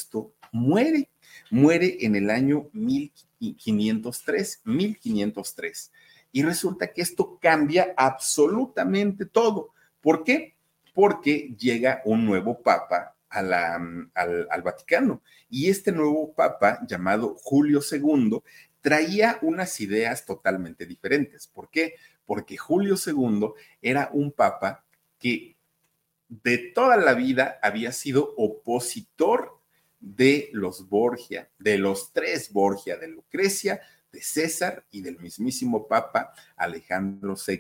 [0.52, 1.10] muere,
[1.50, 5.92] muere en el año 1503, 1503.
[6.32, 9.70] Y resulta que esto cambia absolutamente todo.
[10.02, 10.56] ¿Por qué?
[10.94, 13.54] Porque llega un nuevo papa al,
[14.14, 15.22] al, Vaticano.
[15.50, 18.40] Y este nuevo papa, llamado Julio II,
[18.82, 21.48] traía unas ideas totalmente diferentes.
[21.48, 21.96] ¿Por qué?
[22.26, 23.50] Porque Julio II
[23.82, 24.84] era un papa
[25.20, 25.56] que
[26.28, 29.55] de toda la vida había sido opositor
[30.06, 36.32] de los Borgia, de los tres Borgia, de Lucrecia, de César y del mismísimo Papa
[36.56, 37.60] Alejandro VI.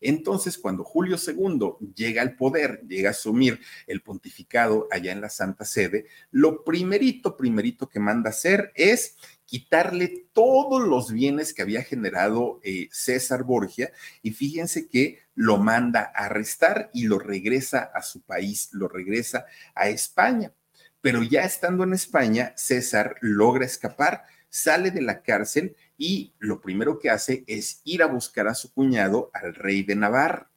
[0.00, 5.30] Entonces, cuando Julio II llega al poder, llega a asumir el pontificado allá en la
[5.30, 11.82] Santa Sede, lo primerito, primerito que manda hacer es quitarle todos los bienes que había
[11.82, 13.90] generado eh, César Borgia
[14.22, 19.46] y fíjense que lo manda a arrestar y lo regresa a su país, lo regresa
[19.74, 20.52] a España.
[21.00, 26.98] Pero ya estando en España, César logra escapar, sale de la cárcel y lo primero
[26.98, 30.50] que hace es ir a buscar a su cuñado, al rey de Navarra.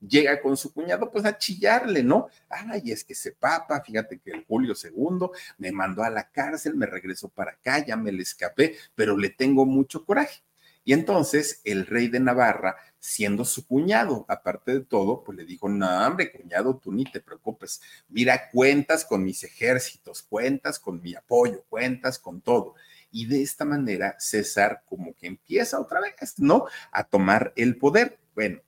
[0.00, 2.28] llega con su cuñado pues a chillarle, ¿no?
[2.48, 6.76] Ay, es que ese papa, fíjate que el Julio II me mandó a la cárcel,
[6.76, 10.42] me regresó para acá, ya me le escapé, pero le tengo mucho coraje.
[10.84, 15.68] Y entonces el rey de Navarra, siendo su cuñado, aparte de todo, pues le dijo,
[15.68, 17.80] no, hombre, cuñado, tú ni te preocupes.
[18.08, 22.74] Mira, cuentas con mis ejércitos, cuentas con mi apoyo, cuentas con todo.
[23.12, 26.66] Y de esta manera César como que empieza otra vez, ¿no?
[26.90, 28.18] A tomar el poder.
[28.34, 28.60] Bueno,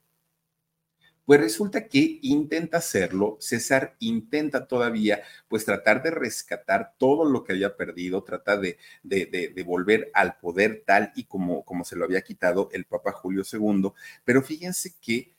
[1.28, 7.52] pues resulta que intenta hacerlo, César intenta todavía pues tratar de rescatar todo lo que
[7.52, 12.22] había perdido, trata de, de, volver al poder tal y como, como se lo había
[12.22, 13.92] quitado el Papa Julio II,
[14.24, 15.34] pero fíjense que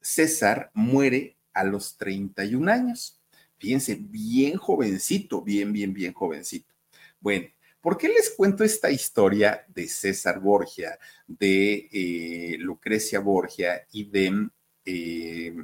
[0.00, 3.22] César muere a los 31 años.
[3.58, 6.74] Fíjense, bien jovencito, bien, bien, bien jovencito.
[7.20, 7.46] Bueno,
[7.80, 14.50] ¿Por qué les cuento esta historia de César Borgia, de eh, Lucrecia Borgia y de
[14.84, 15.54] eh,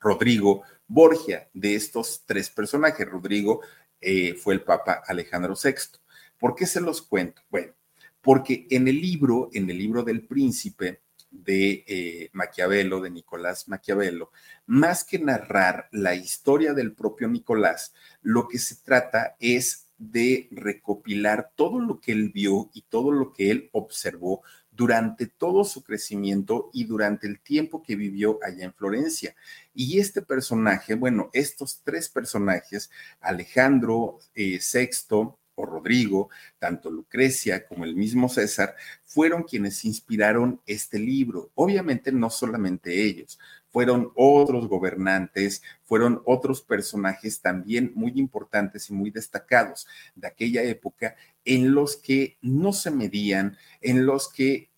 [0.00, 3.08] Rodrigo Borgia, de estos tres personajes.
[3.08, 3.60] Rodrigo
[4.00, 5.98] eh, fue el Papa Alejandro VI.
[6.38, 7.42] ¿Por qué se los cuento?
[7.50, 7.72] Bueno,
[8.20, 14.30] porque en el libro, en el libro del príncipe de eh, Maquiavelo, de Nicolás Maquiavelo,
[14.66, 17.92] más que narrar la historia del propio Nicolás,
[18.22, 23.32] lo que se trata es de recopilar todo lo que él vio y todo lo
[23.32, 24.42] que él observó
[24.78, 29.34] durante todo su crecimiento y durante el tiempo que vivió allá en Florencia.
[29.74, 32.88] Y este personaje, bueno, estos tres personajes,
[33.20, 41.00] Alejandro eh, VI, o Rodrigo, tanto Lucrecia como el mismo César, fueron quienes inspiraron este
[41.00, 41.50] libro.
[41.56, 49.10] Obviamente no solamente ellos, fueron otros gobernantes, fueron otros personajes también muy importantes y muy
[49.10, 54.70] destacados de aquella época en los que no se medían, en los que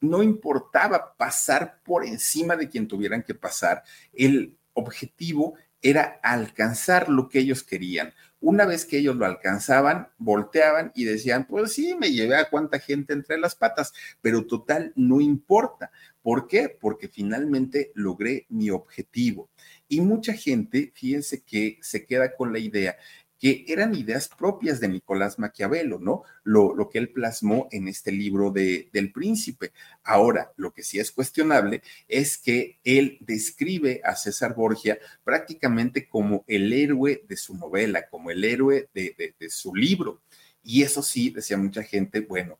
[0.00, 3.82] no importaba pasar por encima de quien tuvieran que pasar.
[4.12, 8.12] El objetivo era alcanzar lo que ellos querían.
[8.40, 12.78] Una vez que ellos lo alcanzaban, volteaban y decían, pues sí, me llevé a cuánta
[12.78, 15.90] gente entre las patas, pero total, no importa.
[16.22, 16.68] ¿Por qué?
[16.68, 19.48] Porque finalmente logré mi objetivo.
[19.88, 22.96] Y mucha gente, fíjense que se queda con la idea
[23.38, 26.22] que eran ideas propias de Nicolás Maquiavelo, ¿no?
[26.42, 29.72] Lo, lo que él plasmó en este libro de, del príncipe.
[30.04, 36.44] Ahora, lo que sí es cuestionable es que él describe a César Borgia prácticamente como
[36.46, 40.20] el héroe de su novela, como el héroe de, de su libro.
[40.62, 42.58] Y eso sí, decía mucha gente, bueno,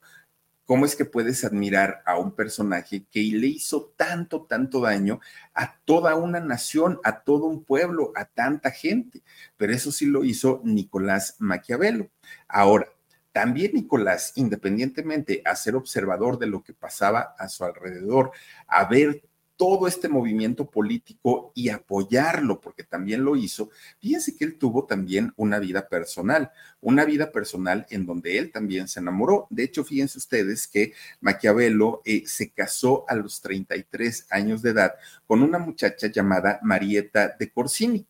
[0.66, 5.20] ¿Cómo es que puedes admirar a un personaje que le hizo tanto, tanto daño
[5.54, 9.22] a toda una nación, a todo un pueblo, a tanta gente?
[9.56, 12.10] Pero eso sí lo hizo Nicolás Maquiavelo.
[12.48, 12.88] Ahora,
[13.30, 18.32] también Nicolás, independientemente a ser observador de lo que pasaba a su alrededor,
[18.66, 19.22] a ver
[19.56, 25.32] todo este movimiento político y apoyarlo, porque también lo hizo, fíjense que él tuvo también
[25.36, 26.50] una vida personal,
[26.80, 29.46] una vida personal en donde él también se enamoró.
[29.50, 34.94] De hecho, fíjense ustedes que Maquiavelo eh, se casó a los 33 años de edad
[35.26, 38.06] con una muchacha llamada Marieta de Corsini.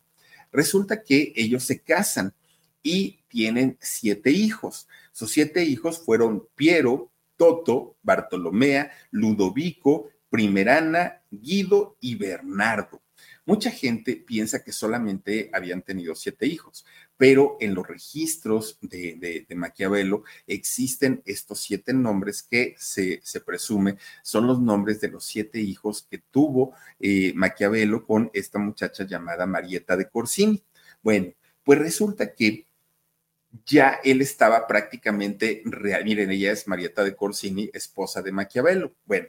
[0.53, 2.35] Resulta que ellos se casan
[2.83, 4.89] y tienen siete hijos.
[5.13, 13.03] Sus siete hijos fueron Piero, Toto, Bartolomea, Ludovico, Primerana, Guido y Bernardo.
[13.45, 16.85] Mucha gente piensa que solamente habían tenido siete hijos,
[17.17, 24.61] pero en los registros de, Maquiavelo existen estos siete nombres que se, presume son los
[24.61, 30.09] nombres de los siete hijos que tuvo eh, Maquiavelo con esta muchacha llamada Marieta de
[30.09, 30.65] Corsini.
[31.03, 32.66] Bueno, pues resulta que
[33.65, 36.05] ya él estaba prácticamente real.
[36.05, 38.93] Miren, ella es Marieta de Corsini, esposa de Maquiavelo.
[39.05, 39.29] Bueno,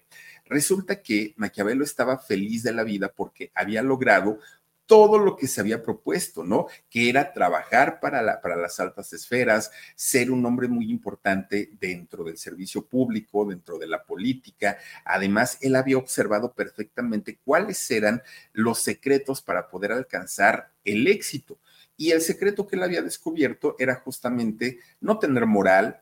[0.50, 4.40] Resulta que Maquiavelo estaba feliz de la vida porque había logrado
[4.86, 6.68] todo lo que se había propuesto, ¿no?
[6.90, 12.38] Que era trabajar para, para las altas esferas, ser un hombre muy importante dentro del
[12.38, 14.78] servicio público, dentro de la política.
[15.04, 18.24] Además, él había observado perfectamente cuáles eran
[18.54, 21.60] los secretos para poder alcanzar el éxito.
[21.98, 26.02] Y el secreto que él había descubierto era justamente no tener moral,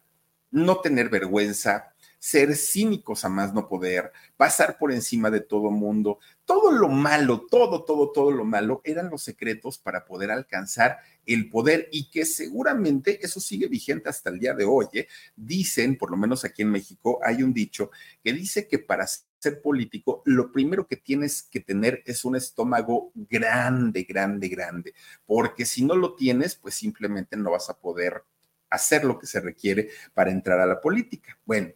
[0.52, 6.20] no tener vergüenza, ser cínicos a más no poder, pasar por encima de todo mundo,
[6.46, 11.50] todo lo malo, todo, todo, todo lo malo eran los secretos para poder alcanzar el
[11.50, 14.86] poder y que seguramente eso sigue vigente hasta el día de hoy.
[14.94, 15.08] ¿eh?
[15.36, 17.90] Dicen, por lo menos aquí en México, hay un dicho
[18.24, 23.12] que dice que para ser político, lo primero que tienes que tener es un estómago
[23.16, 24.94] grande, grande, grande,
[25.26, 28.24] porque si no lo tienes, pues simplemente no vas a poder
[28.70, 31.38] hacer lo que se requiere para entrar a la política.
[31.46, 31.70] Bueno,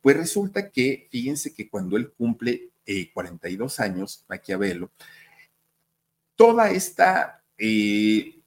[0.00, 2.70] pues resulta que, fíjense que cuando él cumple
[3.12, 4.90] 42 eh, años, Maquiavelo,
[6.36, 8.40] toda esta, eh,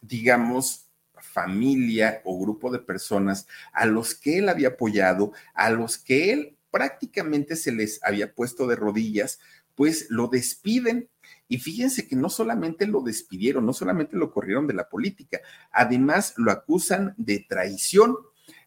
[0.00, 0.86] digamos,
[1.20, 6.56] familia o grupo de personas a los que él había apoyado, a los que él
[6.70, 9.40] prácticamente se les había puesto de rodillas,
[9.74, 11.08] pues lo despiden.
[11.48, 16.34] Y fíjense que no solamente lo despidieron, no solamente lo corrieron de la política, además
[16.36, 18.16] lo acusan de traición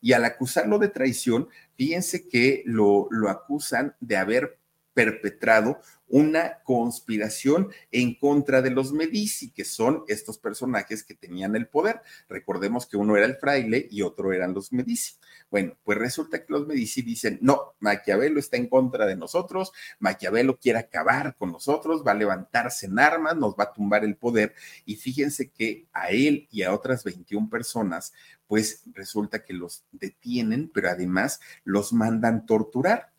[0.02, 4.60] y al acusarlo de traición, fíjense que lo, lo acusan de haber
[4.96, 11.68] perpetrado una conspiración en contra de los Medici, que son estos personajes que tenían el
[11.68, 12.02] poder.
[12.30, 15.16] Recordemos que uno era el fraile y otro eran los Medici.
[15.52, 20.58] Bueno, pues resulta que los Medici dicen, no, Maquiavelo está en contra de nosotros, Maquiavelo
[20.58, 24.54] quiere acabar con nosotros, va a levantarse en armas, nos va a tumbar el poder.
[24.86, 28.14] Y fíjense que a él y a otras 21 personas,
[28.48, 33.15] pues resulta que los detienen, pero además los mandan torturar.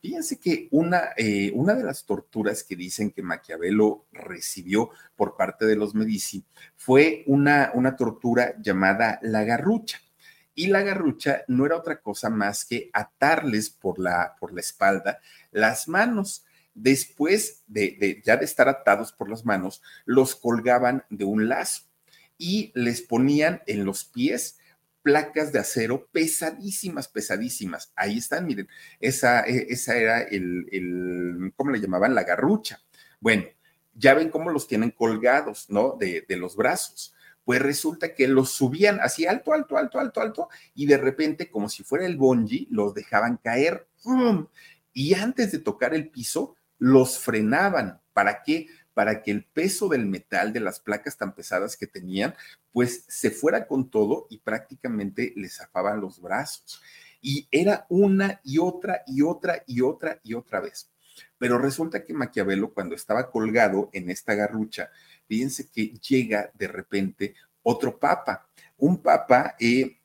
[0.00, 5.66] Fíjense que una, eh, una de las torturas que dicen que Maquiavelo recibió por parte
[5.66, 6.44] de los Medici
[6.76, 10.00] fue una, una tortura llamada la garrucha.
[10.54, 15.20] Y la garrucha no era otra cosa más que atarles por la, por la espalda
[15.50, 16.44] las manos.
[16.74, 21.82] Después de, de, ya de estar atados por las manos, los colgaban de un lazo
[22.36, 24.57] y les ponían en los pies
[25.08, 27.94] placas de acero pesadísimas, pesadísimas.
[27.96, 28.68] Ahí están, miren,
[29.00, 32.14] esa, e, esa era el, el, ¿cómo le llamaban?
[32.14, 32.78] La garrucha.
[33.18, 33.44] Bueno,
[33.94, 35.96] ya ven cómo los tienen colgados, ¿no?
[35.98, 37.14] De, de los brazos.
[37.42, 41.70] Pues resulta que los subían así alto, alto, alto, alto, alto, y de repente, como
[41.70, 43.88] si fuera el bungee, los dejaban caer.
[44.92, 48.02] Y antes de tocar el piso, los frenaban.
[48.12, 48.66] ¿Para qué?
[48.98, 52.34] Para que el peso del metal de las placas tan pesadas que tenían,
[52.72, 56.82] pues se fuera con todo y prácticamente les zafaban los brazos.
[57.20, 60.90] Y era una y otra y otra y otra y otra vez.
[61.38, 64.90] Pero resulta que Maquiavelo, cuando estaba colgado en esta garrucha,
[65.28, 69.96] fíjense que llega de repente otro papa, un papa eh,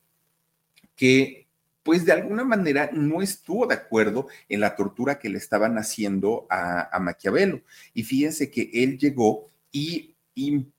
[0.94, 1.43] que
[1.84, 6.46] pues de alguna manera no estuvo de acuerdo en la tortura que le estaban haciendo
[6.50, 7.62] a, Maquiavelo.
[7.92, 10.14] Y fíjense que él llegó y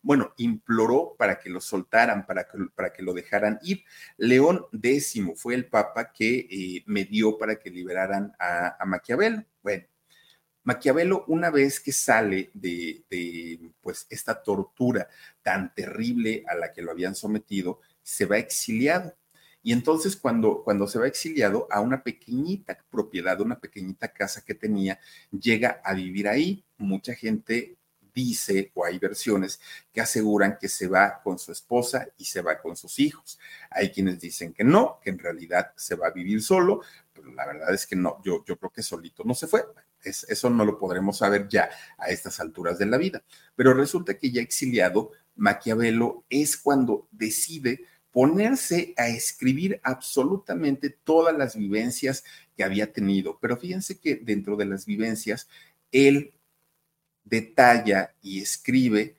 [0.02, 3.84] bueno, imploró para que lo soltaran, para que, para que lo dejaran ir.
[4.18, 9.46] León X fue el papa que eh, medió para que liberaran a, a Maquiavelo.
[9.64, 9.86] Bueno,
[10.64, 15.08] Maquiavelo, una vez que sale de, de, pues, esta tortura
[15.44, 19.16] tan terrible a la que lo habían sometido, se va exiliado.
[19.66, 24.54] Y entonces cuando, cuando se va exiliado a una pequeñita propiedad, una pequeñita casa que
[24.54, 25.00] tenía,
[25.32, 26.64] llega a vivir ahí.
[26.78, 27.76] Mucha gente
[28.14, 29.60] dice, o hay versiones
[29.92, 33.40] que aseguran que se va con su esposa y se va con sus hijos.
[33.72, 37.48] Hay quienes dicen que no, que en realidad se va a vivir solo, pero la
[37.48, 39.66] verdad es que no, yo, yo creo que solito no se fue.
[40.04, 43.24] Es, eso no lo podremos saber ya a estas alturas de la vida.
[43.56, 47.84] Pero resulta que ya exiliado, Maquiavelo es cuando decide
[48.16, 52.24] ponerse a escribir absolutamente todas las vivencias
[52.56, 53.38] que había tenido.
[53.42, 55.50] Pero fíjense que dentro de las vivencias,
[55.92, 56.32] él
[57.26, 59.18] detalla y escribe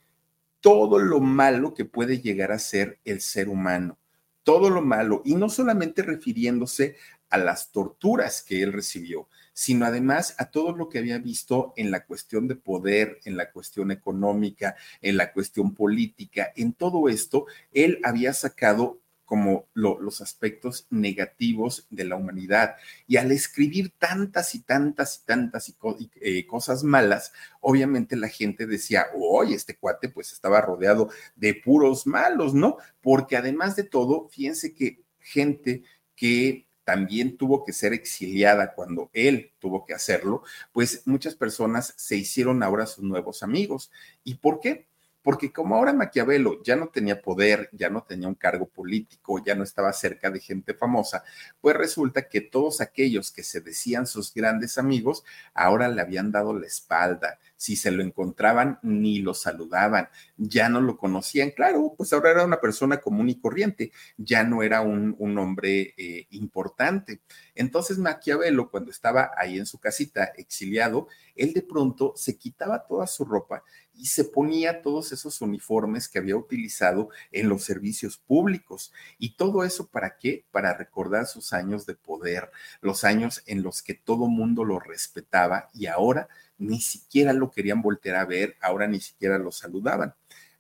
[0.63, 3.99] todo lo malo que puede llegar a ser el ser humano,
[4.45, 6.97] todo lo malo, y no solamente refiriéndose
[7.29, 9.29] a las torturas que él recibió,
[9.59, 13.51] sino además a todo lo que había visto en la cuestión de poder, en la
[13.53, 20.87] cuestión económica, en la cuestión política, en todo esto, él había sacado como los aspectos
[20.91, 22.77] negativos de la humanidad.
[23.07, 25.75] Y al escribir tantas y tantas y tantas
[26.21, 27.33] eh, cosas malas,
[27.63, 32.77] obviamente la gente decía, oye, este cuate pues estaba rodeado de puros malos, ¿no?
[33.01, 35.83] Porque además de todo, fíjense que gente
[36.15, 42.17] que también tuvo que ser exiliada cuando él tuvo que hacerlo, pues muchas personas se
[42.17, 43.91] hicieron ahora sus nuevos amigos.
[44.23, 44.87] ¿Y por qué?
[45.27, 49.57] porque como ahora Maquiavelo ya no tenía poder, ya no tenía un cargo político, ya
[49.57, 51.25] no estaba cerca de gente famosa,
[51.61, 56.57] pues resulta que todos aquellos que se decían sus grandes amigos, ahora le habían dado
[56.57, 62.13] la espalda, si se lo encontraban ni lo saludaban, ya no lo conocían, claro, pues
[62.13, 67.21] ahora era una persona común y corriente, ya no era un, hombre eh, importante.
[67.55, 73.07] Entonces Maquiavelo, cuando estaba ahí en su casita exiliado, él de pronto se quitaba toda
[73.07, 73.63] su ropa
[73.97, 78.93] y se ponía todos esos uniformes que había utilizado en los servicios públicos.
[79.19, 80.45] ¿Y todo eso para qué?
[80.51, 82.51] Para recordar sus años de poder,
[82.81, 86.29] los años en los que todo mundo lo respetaba y ahora
[86.59, 90.15] ni siquiera lo querían voltear a ver, ahora ni siquiera lo saludaban.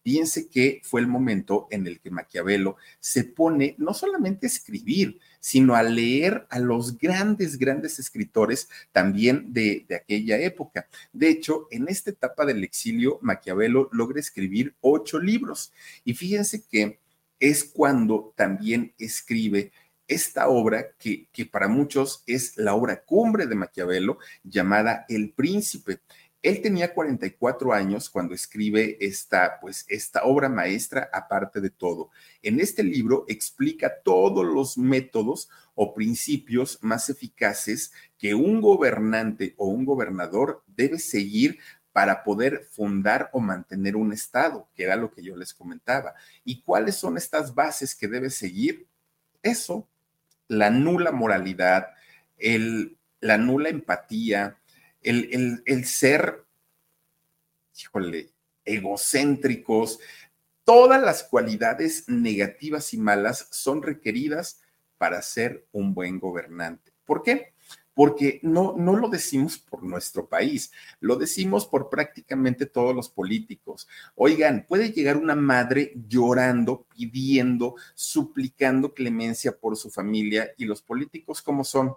[0.06, 5.18] Fíjense que fue el momento en el que Maquiavelo se pone no solamente a escribir,
[5.40, 10.86] sino a leer a los grandes, grandes escritores también de, de, aquella época.
[11.12, 15.72] De hecho, en esta etapa del exilio, Maquiavelo logra escribir ocho libros.
[16.04, 17.00] Y fíjense que
[17.40, 19.72] es cuando también escribe
[20.08, 26.00] esta obra que, que para muchos es la obra cumbre de Maquiavelo, llamada El Príncipe.
[26.42, 32.10] Él tenía 44 años cuando escribe esta, pues, esta obra maestra, aparte de todo.
[32.40, 39.66] En este libro explica todos los métodos o principios más eficaces que un gobernante o
[39.66, 41.58] un gobernador debe seguir
[41.92, 46.14] para poder fundar o mantener un Estado, que era lo que yo les comentaba.
[46.44, 48.86] ¿Y cuáles son estas bases que debe seguir?
[49.42, 49.88] Eso,
[50.48, 51.88] la nula moralidad,
[52.38, 54.58] el, la nula empatía,
[55.02, 56.44] el, ser,
[57.78, 58.30] híjole,
[58.64, 60.00] egocéntricos,
[60.64, 64.60] todas las cualidades negativas y malas son requeridas
[64.98, 66.92] para ser un buen gobernante.
[67.04, 67.52] ¿Por qué?
[67.96, 70.70] Porque no, no lo decimos por nuestro país,
[71.00, 73.88] lo decimos por prácticamente todos los políticos.
[74.14, 81.40] Oigan, puede llegar una madre llorando, pidiendo, suplicando clemencia por su familia y los políticos,
[81.40, 81.96] ¿cómo son?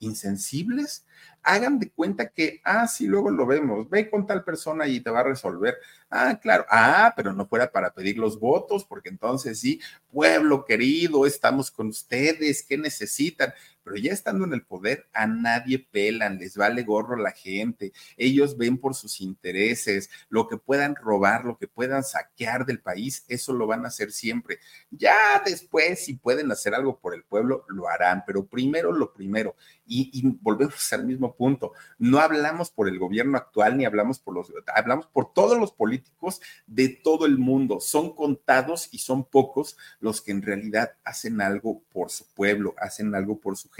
[0.00, 1.06] insensibles,
[1.42, 5.10] hagan de cuenta que, ah, sí, luego lo vemos, ve con tal persona y te
[5.10, 5.76] va a resolver.
[6.10, 11.26] Ah, claro, ah, pero no fuera para pedir los votos, porque entonces sí, pueblo querido,
[11.26, 13.52] estamos con ustedes, ¿qué necesitan?
[13.82, 18.56] Pero ya estando en el poder, a nadie pelan, les vale gorro la gente, ellos
[18.56, 23.52] ven por sus intereses, lo que puedan robar, lo que puedan saquear del país, eso
[23.52, 24.58] lo van a hacer siempre.
[24.90, 29.56] Ya después, si pueden hacer algo por el pueblo, lo harán, pero primero lo primero.
[29.86, 31.72] Y, volvemos al mismo punto.
[31.98, 36.40] No hablamos por el gobierno actual ni hablamos por los, hablamos por todos los políticos
[36.66, 37.80] de todo el mundo.
[37.80, 43.14] Son contados y son pocos los que en realidad hacen algo por su pueblo, hacen
[43.14, 43.79] algo por su gente.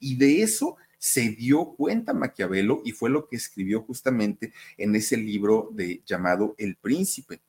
[0.00, 5.16] Y de eso se dio cuenta Maquiavelo y fue lo que escribió justamente en ese
[5.16, 7.40] libro de llamado El Príncipe.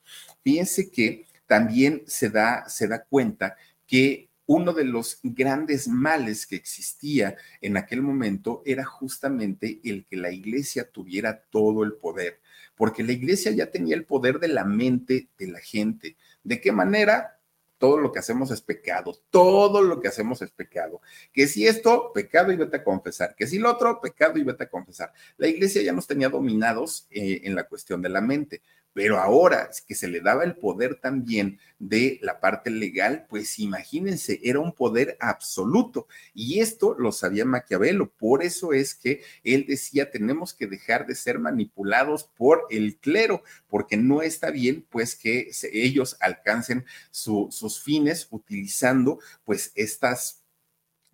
[0.44, 6.56] Fíjense que también se da, se da cuenta que uno de los grandes males que
[6.56, 12.40] existía en aquel momento era justamente el que la iglesia tuviera todo el poder.
[12.76, 16.16] porque la iglesia ya tenía el poder de la mente de la gente.
[16.44, 17.37] ¿De qué manera?
[17.78, 21.02] Todo lo que hacemos es pecado, todo lo que hacemos es pecado.
[21.32, 24.66] Que si esto, pecado y vete a confesar, que si lo otro, pecado y vete
[24.66, 25.12] a confesar.
[25.38, 28.62] La iglesia ya nos tenía dominados eh, en la cuestión de la mente,
[28.98, 34.39] pero ahora que se le daba el poder también de la parte legal, pues imagínense,
[34.41, 36.08] era un poder absoluto.
[36.34, 38.10] Y esto lo sabía Maquiavelo.
[38.10, 43.43] Por eso es que él decía, tenemos que dejar de ser manipulados por el clero,
[43.70, 50.41] porque no está bien pues que ellos alcancen sus fines utilizando pues estas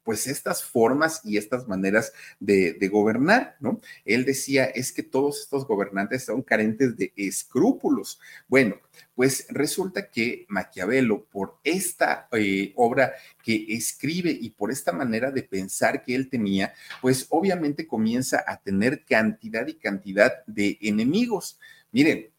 [0.03, 3.79] pues estas formas y estas maneras de, gobernar, ¿no?
[4.05, 8.19] Él decía, es que todos estos gobernantes son carentes de escrúpulos.
[8.47, 8.75] Bueno,
[9.15, 15.43] pues resulta que Maquiavelo, por esta eh, obra que escribe y por esta manera de
[15.43, 21.59] pensar que él tenía, pues obviamente comienza a tener cantidad y cantidad de enemigos.
[21.91, 22.29] Miren,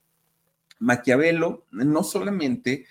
[0.78, 2.86] Maquiavelo no solamente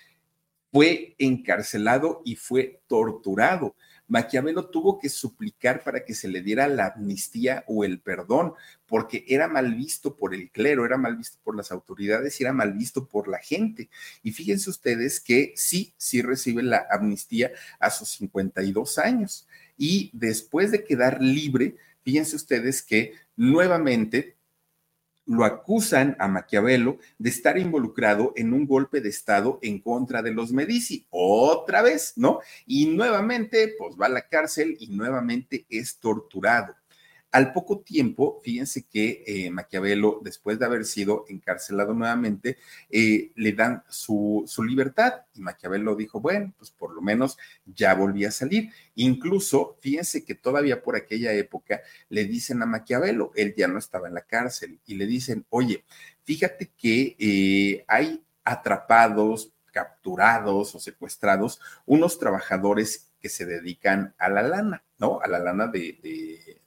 [0.72, 3.76] fue encarcelado y fue torturado,
[4.08, 8.54] Maquiavelo tuvo que suplicar para que se le diera la amnistía o el perdón,
[8.86, 12.52] porque era mal visto por el clero, era mal visto por las autoridades y era
[12.52, 13.88] mal visto por la gente.
[14.22, 19.46] Y fíjense ustedes que sí, sí recibe la amnistía a sus 52 años.
[19.76, 24.36] Y después de quedar libre, fíjense ustedes que nuevamente
[25.26, 30.32] lo acusan a Maquiavelo de estar involucrado en un golpe de Estado en contra de
[30.32, 31.06] los Medici.
[31.10, 32.40] Otra vez, ¿no?
[32.66, 36.74] Y nuevamente, pues va a la cárcel y nuevamente es torturado.
[37.34, 42.58] Al poco tiempo, fíjense que eh, Maquiavelo, después de haber sido encarcelado nuevamente,
[42.88, 47.92] eh, le dan su, su, libertad y Maquiavelo dijo, bueno, pues por lo menos ya
[47.94, 48.70] volví a salir.
[48.94, 54.06] Incluso, fíjense que todavía por aquella época le dicen a Maquiavelo, él ya no estaba
[54.06, 55.82] en la cárcel, y le dicen, oye,
[56.22, 64.42] fíjate que eh, hay atrapados, capturados o secuestrados unos trabajadores que se dedican a la
[64.42, 65.18] lana, ¿no?
[65.20, 66.60] A la lana de de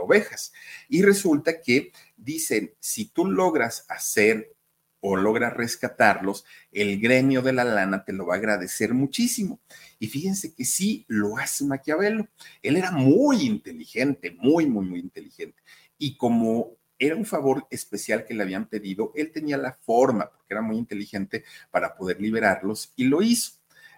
[0.00, 0.52] ovejas.
[0.88, 4.54] Y resulta que dicen, si tú logras hacer
[5.00, 9.60] o logras rescatarlos, el gremio de la lana te lo va a agradecer muchísimo.
[9.98, 12.28] Y fíjense que sí lo hace Maquiavelo.
[12.62, 15.62] Él era muy inteligente, muy, muy, muy inteligente.
[15.98, 20.54] Y como era un favor especial que le habían pedido, él tenía la forma, porque
[20.54, 23.52] era muy inteligente, para poder liberarlos y lo hizo.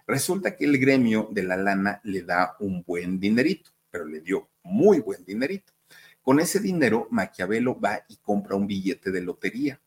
[0.05, 4.49] Resulta que el gremio de la lana le da un buen dinerito pero le dio
[4.63, 5.73] muy buen dinerito.
[6.21, 9.79] Con ese dinero, Maquiavelo va y compra un billete de lotería.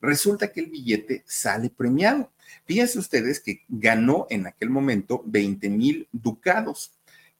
[0.00, 2.32] Resulta que el billete sale premiado.
[2.64, 6.92] Fíjense ustedes que ganó en aquel momento 20 mil ducados.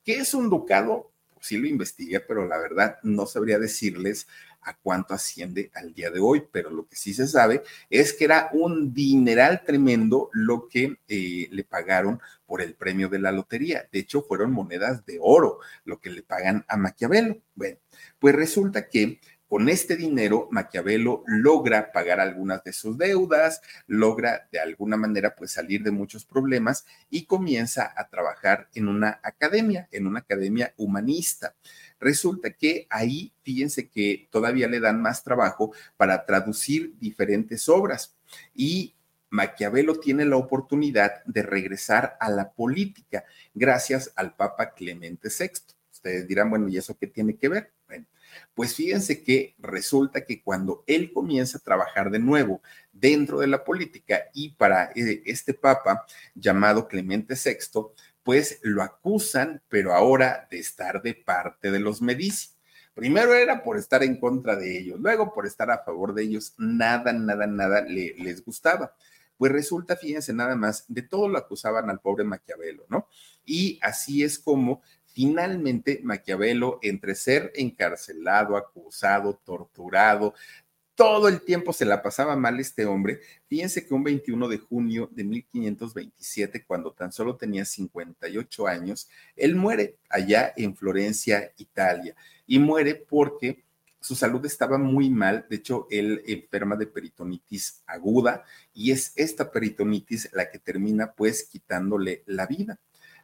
[0.04, 1.10] ¿Qué es un ducado?
[1.34, 4.26] Pues sí lo investigué, pero la verdad no sabría decirles
[4.62, 8.24] a cuánto asciende al día de hoy, pero lo que sí se sabe es que
[8.24, 13.88] era un dineral tremendo lo que eh, le pagaron por el premio de la lotería.
[13.92, 17.38] De hecho, fueron monedas de oro lo que le pagan a Maquiavelo.
[17.54, 17.78] Bueno,
[18.18, 24.61] pues resulta que con este dinero, Maquiavelo logra pagar algunas de sus deudas, logra de
[24.61, 30.06] alguna manera pues salir de muchos problemas y comienza a trabajar en una academia, en
[30.06, 31.56] una academia humanista.
[32.01, 38.16] Resulta que ahí, fíjense que todavía le dan más trabajo para traducir diferentes obras
[38.55, 38.94] y
[39.30, 43.24] Maquiavelo tiene la oportunidad de regresar a la política
[43.55, 45.51] gracias al Papa Clemente VI.
[45.92, 47.72] Ustedes dirán, bueno, ¿y eso qué tiene que ver?
[47.86, 48.07] Bueno,
[48.55, 52.61] pues fíjense que resulta que cuando él comienza a trabajar de nuevo
[52.92, 57.92] dentro de la política y para eh, este papa llamado Clemente VI,
[58.22, 62.50] pues lo acusan, pero ahora de estar de parte de los Medici.
[62.94, 66.54] Primero era por estar en contra de ellos, luego por estar a favor de ellos,
[66.58, 68.94] nada, nada, nada les gustaba.
[69.38, 73.08] Pues resulta, fíjense nada más, de todo lo acusaban al pobre Maquiavelo, ¿no?
[73.46, 80.34] Y así es como Finalmente, Maquiavelo, entre ser encarcelado, acusado, torturado,
[81.01, 83.20] todo el tiempo se la pasaba mal este hombre.
[83.48, 89.57] Fíjense que un 21 de junio de 1527, cuando tan solo tenía 58 años, él
[89.57, 92.14] muere allá en Florencia, Italia,
[92.46, 93.64] y muere porque
[93.98, 98.44] su salud estaba muy mal, de hecho, él enferma de peritonitis aguda
[98.74, 102.78] y es esta peritonitis la que termina pues quitándole la vida.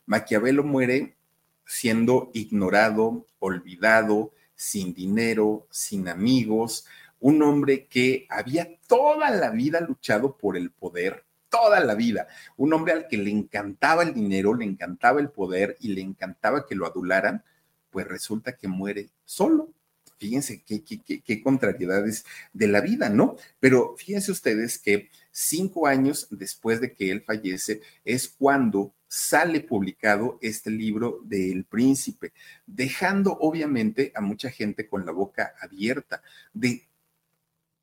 [0.07, 1.19] Maquiavelo muere
[1.67, 6.87] siendo ignorado, olvidado, sin dinero, sin amigos,
[7.21, 12.73] un hombre que había toda la vida luchado por el poder, toda la vida, un
[12.73, 16.75] hombre al que le encantaba el dinero, le encantaba el poder y le encantaba que
[16.75, 17.45] lo adularan,
[17.91, 19.73] pues resulta que muere solo,
[20.19, 23.37] fíjense qué, qué, contrariedades de la vida, ¿no?
[23.61, 30.39] Pero fíjense ustedes que cinco años después de que él fallece es cuando sale publicado
[30.43, 32.33] este libro de El Príncipe,
[32.67, 36.87] dejando obviamente a mucha gente con la boca abierta de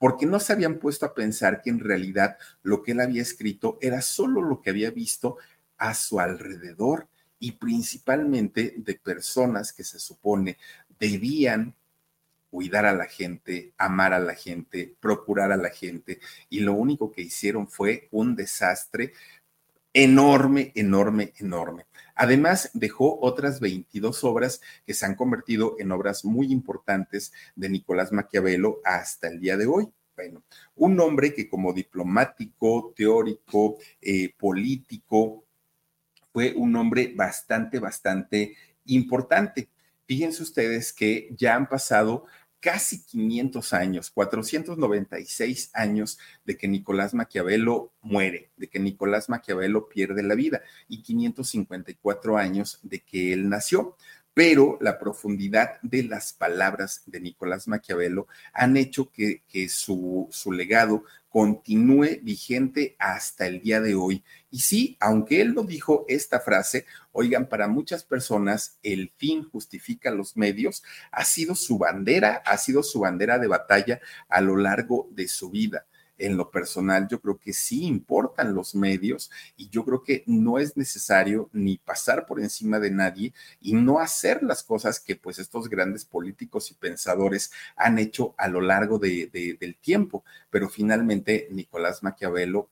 [0.03, 3.77] porque no se habían puesto a pensar que en realidad lo que él había escrito
[3.79, 5.37] era solo lo que había visto
[5.77, 7.07] a su alrededor
[7.39, 10.57] y principalmente de personas que se supone
[10.99, 11.73] debían
[12.49, 17.09] cuidar a la gente, amar a la gente, procurar a la gente, y lo único
[17.09, 19.13] que hicieron fue un desastre
[19.93, 21.85] enorme, enorme, enorme.
[22.15, 28.11] Además, dejó otras 22 obras que se han convertido en obras muy importantes de Nicolás
[28.11, 29.87] Maquiavelo hasta el día de hoy.
[30.15, 30.43] Bueno,
[30.75, 35.43] un hombre que como diplomático, teórico, eh, político,
[36.31, 39.69] fue un hombre bastante, bastante importante.
[40.05, 42.25] Fíjense ustedes que ya han pasado
[42.63, 50.23] casi 500 años, 496 años de que Nicolás Maquiavelo muere, de que Nicolás Maquiavelo pierde
[50.23, 53.97] la vida y 554 años de que él nació.
[54.33, 61.03] Pero la profundidad de las palabras de Nicolás Maquiavelo han hecho que, su, su legado
[61.29, 64.23] continúe vigente hasta el día de hoy.
[64.49, 70.09] Y sí, aunque él no dijo esta frase, oigan, para muchas personas el fin justifica
[70.09, 75.09] los medios, ha sido su bandera, ha sido su bandera de batalla a lo largo
[75.11, 75.85] de su vida
[76.23, 80.57] en lo personal, yo creo que sí importan los medios y yo creo que no
[80.57, 85.37] es necesario ni pasar por encima de nadie y no hacer las cosas que pues
[85.37, 90.23] estos grandes políticos y pensadores han hecho a lo largo de, del tiempo.
[90.49, 92.69] Pero finalmente Nicolás Maquiavelo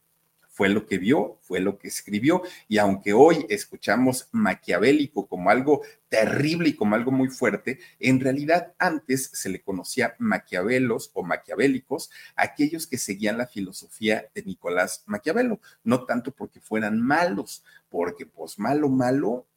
[0.52, 2.44] fue lo que vio, fue lo que escribió.
[2.68, 8.74] Y aunque hoy escuchamos maquiavélico como algo terrible y como algo muy fuerte, en realidad
[8.78, 15.62] antes se le conocía maquiavelos o maquiavélicos, aquellos que seguían la filosofía de Nicolás Maquiavelo,
[15.84, 19.48] no tanto porque fueran malos, porque pues malo, malo,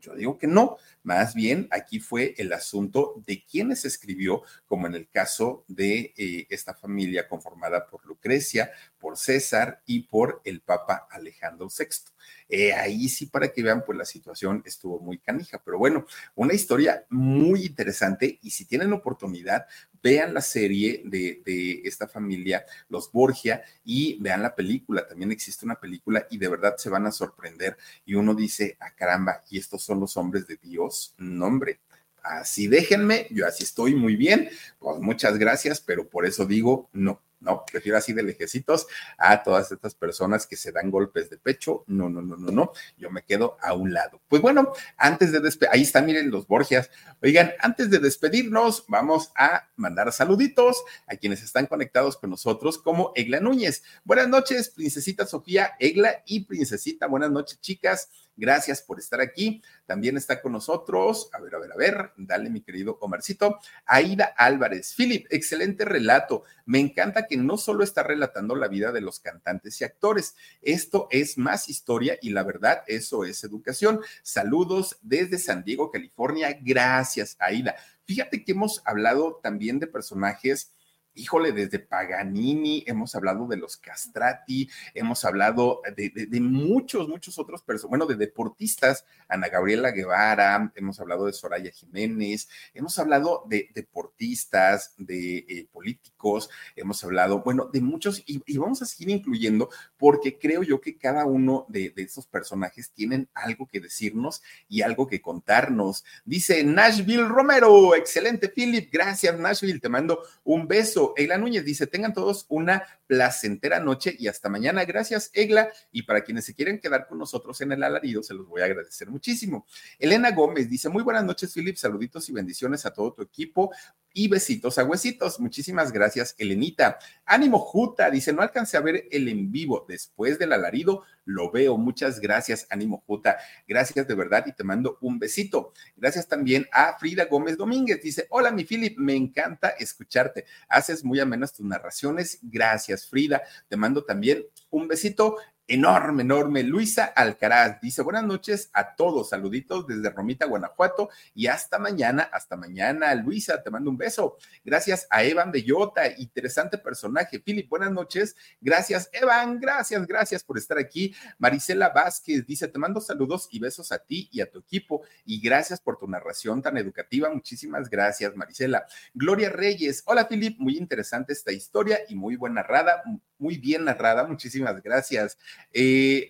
[0.00, 4.94] yo digo que no, más bien aquí fue el asunto de quiénes escribió, como en
[4.94, 11.06] el caso de eh, esta familia conformada por Lucrecia, por César y por el Papa
[11.10, 12.14] Alejandro VI.
[12.48, 15.62] Eh, ahí sí, para que vean, pues la situación estuvo muy canija.
[15.64, 19.66] Pero bueno, una historia muy interesante y si tienen oportunidad,
[20.04, 25.08] vean la serie de, de, esta familia, los Borgia, y vean la película.
[25.08, 27.78] También existe una película y de verdad se van a sorprender.
[28.04, 31.14] Y uno dice, a ah, caramba, ¿y estos son los hombres de Dios?
[31.16, 31.80] Nombre.
[32.22, 34.50] Así déjenme, yo así estoy muy bien.
[34.78, 38.86] Pues muchas gracias, pero por eso digo, no no, prefiero así de lejecitos
[39.18, 41.84] a todas estas personas que se dan golpes de pecho.
[41.86, 42.72] No, no, no, no, no.
[42.96, 44.20] Yo me quedo a un lado.
[44.28, 46.90] Pues bueno, antes de despedir, ahí está, miren los Borgias.
[47.22, 53.12] Oigan, antes de despedirnos, vamos a mandar saluditos a quienes están conectados con nosotros, como
[53.14, 53.82] Egla Núñez.
[54.04, 57.06] Buenas noches, Princesita Sofía, Egla y Princesita.
[57.06, 58.08] Buenas noches, chicas.
[58.36, 59.62] Gracias por estar aquí.
[59.86, 64.34] También está con nosotros, a ver, a ver, a ver, dale mi querido Omarcito, Aida
[64.36, 64.94] Álvarez.
[64.96, 66.44] Philip, excelente relato.
[66.66, 71.08] Me encanta que no solo está relatando la vida de los cantantes y actores, esto
[71.10, 74.00] es más historia y la verdad, eso es educación.
[74.22, 76.58] Saludos desde San Diego, California.
[76.60, 77.76] Gracias, Aida.
[78.04, 80.72] Fíjate que hemos hablado también de personajes
[81.14, 87.90] híjole, desde Paganini, hemos hablado de los castrati, hemos hablado de, muchos, muchos otros personas,
[87.90, 94.94] bueno, de deportistas, Ana Gabriela Guevara, hemos hablado de Soraya Jiménez, hemos hablado de deportistas,
[94.98, 100.62] de eh, políticos, hemos hablado, bueno, de muchos, y, vamos a seguir incluyendo, porque creo
[100.62, 105.20] yo que cada uno de, de esos personajes tienen algo que decirnos y algo que
[105.20, 106.04] contarnos.
[106.24, 111.03] Dice Nashville Romero, excelente, Philip, gracias, Nashville, te mando un beso.
[111.16, 114.84] Egla Núñez dice, tengan todos una placentera noche y hasta mañana.
[114.84, 115.70] Gracias, Egla.
[115.92, 118.64] Y para quienes se quieren quedar con nosotros en el alarido, se los voy a
[118.64, 119.66] agradecer muchísimo.
[119.98, 121.76] Elena Gómez dice, muy buenas noches, Philip.
[121.76, 123.70] Saluditos y bendiciones a todo tu equipo
[124.14, 125.40] y besitos a huesitos.
[125.40, 126.98] Muchísimas gracias, Elenita.
[127.26, 131.76] Ánimo Juta, dice, no alcancé a ver el en vivo después del alarido, lo veo.
[131.76, 133.38] Muchas gracias, Ánimo Juta.
[133.66, 135.72] Gracias de verdad y te mando un besito.
[135.96, 138.00] Gracias también a Frida Gómez Domínguez.
[138.02, 140.44] Dice, hola, mi Philip, me encanta escucharte.
[140.68, 142.38] Haces muy amenas tus narraciones.
[142.42, 143.42] Gracias, Frida.
[143.68, 145.36] Te mando también un besito.
[145.66, 146.62] Enorme, enorme.
[146.62, 152.56] Luisa Alcaraz dice buenas noches a todos, saluditos desde Romita, Guanajuato y hasta mañana, hasta
[152.56, 153.14] mañana.
[153.14, 154.36] Luisa, te mando un beso.
[154.64, 157.40] Gracias a Evan Bellota, interesante personaje.
[157.40, 158.36] Philip, buenas noches.
[158.60, 161.14] Gracias, Evan, gracias, gracias por estar aquí.
[161.38, 165.40] Marisela Vázquez dice, te mando saludos y besos a ti y a tu equipo y
[165.40, 167.30] gracias por tu narración tan educativa.
[167.30, 168.86] Muchísimas gracias, Marisela.
[169.14, 173.02] Gloria Reyes, hola Philip, muy interesante esta historia y muy buena narrada,
[173.38, 174.26] muy bien narrada.
[174.26, 175.38] Muchísimas gracias.
[175.72, 176.28] Eh,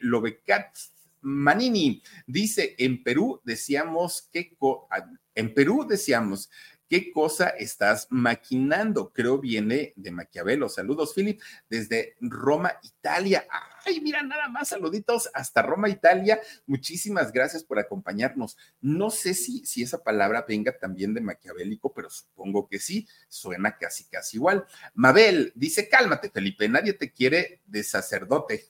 [1.20, 4.56] Manini dice, en Perú decíamos que,
[5.34, 6.50] en Perú decíamos,
[6.88, 9.12] ¿Qué cosa estás maquinando?
[9.12, 10.68] Creo viene de Maquiavelo.
[10.68, 13.46] Saludos, Philip, desde Roma, Italia.
[13.86, 16.40] Ay, mira, nada más saluditos hasta Roma, Italia.
[16.66, 18.58] Muchísimas gracias por acompañarnos.
[18.80, 23.08] No sé si, si esa palabra venga también de maquiavélico, pero supongo que sí.
[23.28, 24.66] Suena casi, casi igual.
[24.92, 28.66] Mabel dice, cálmate, Felipe, nadie te quiere de sacerdote.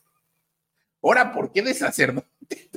[1.02, 2.70] Ahora, ¿por qué de sacerdote?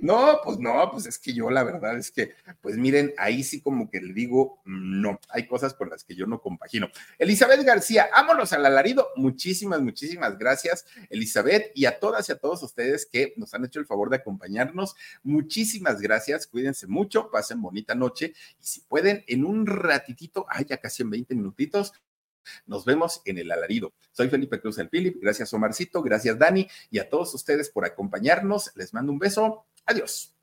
[0.00, 3.60] No, pues no, pues es que yo la verdad es que, pues miren, ahí sí
[3.60, 6.88] como que le digo, no, hay cosas con las que yo no compagino.
[7.18, 9.08] Elizabeth García, vámonos al alarido.
[9.16, 13.80] Muchísimas, muchísimas gracias, Elizabeth, y a todas y a todos ustedes que nos han hecho
[13.80, 14.94] el favor de acompañarnos.
[15.22, 20.78] Muchísimas gracias, cuídense mucho, pasen bonita noche y si pueden, en un ratitito, ay, ya
[20.78, 21.92] casi en 20 minutitos,
[22.66, 23.92] nos vemos en el alarido.
[24.12, 25.18] Soy Felipe Cruz el Philip.
[25.20, 26.02] Gracias, Omarcito.
[26.02, 26.66] Gracias, Dani.
[26.90, 28.72] Y a todos ustedes por acompañarnos.
[28.74, 29.66] Les mando un beso.
[29.86, 30.33] Adiós.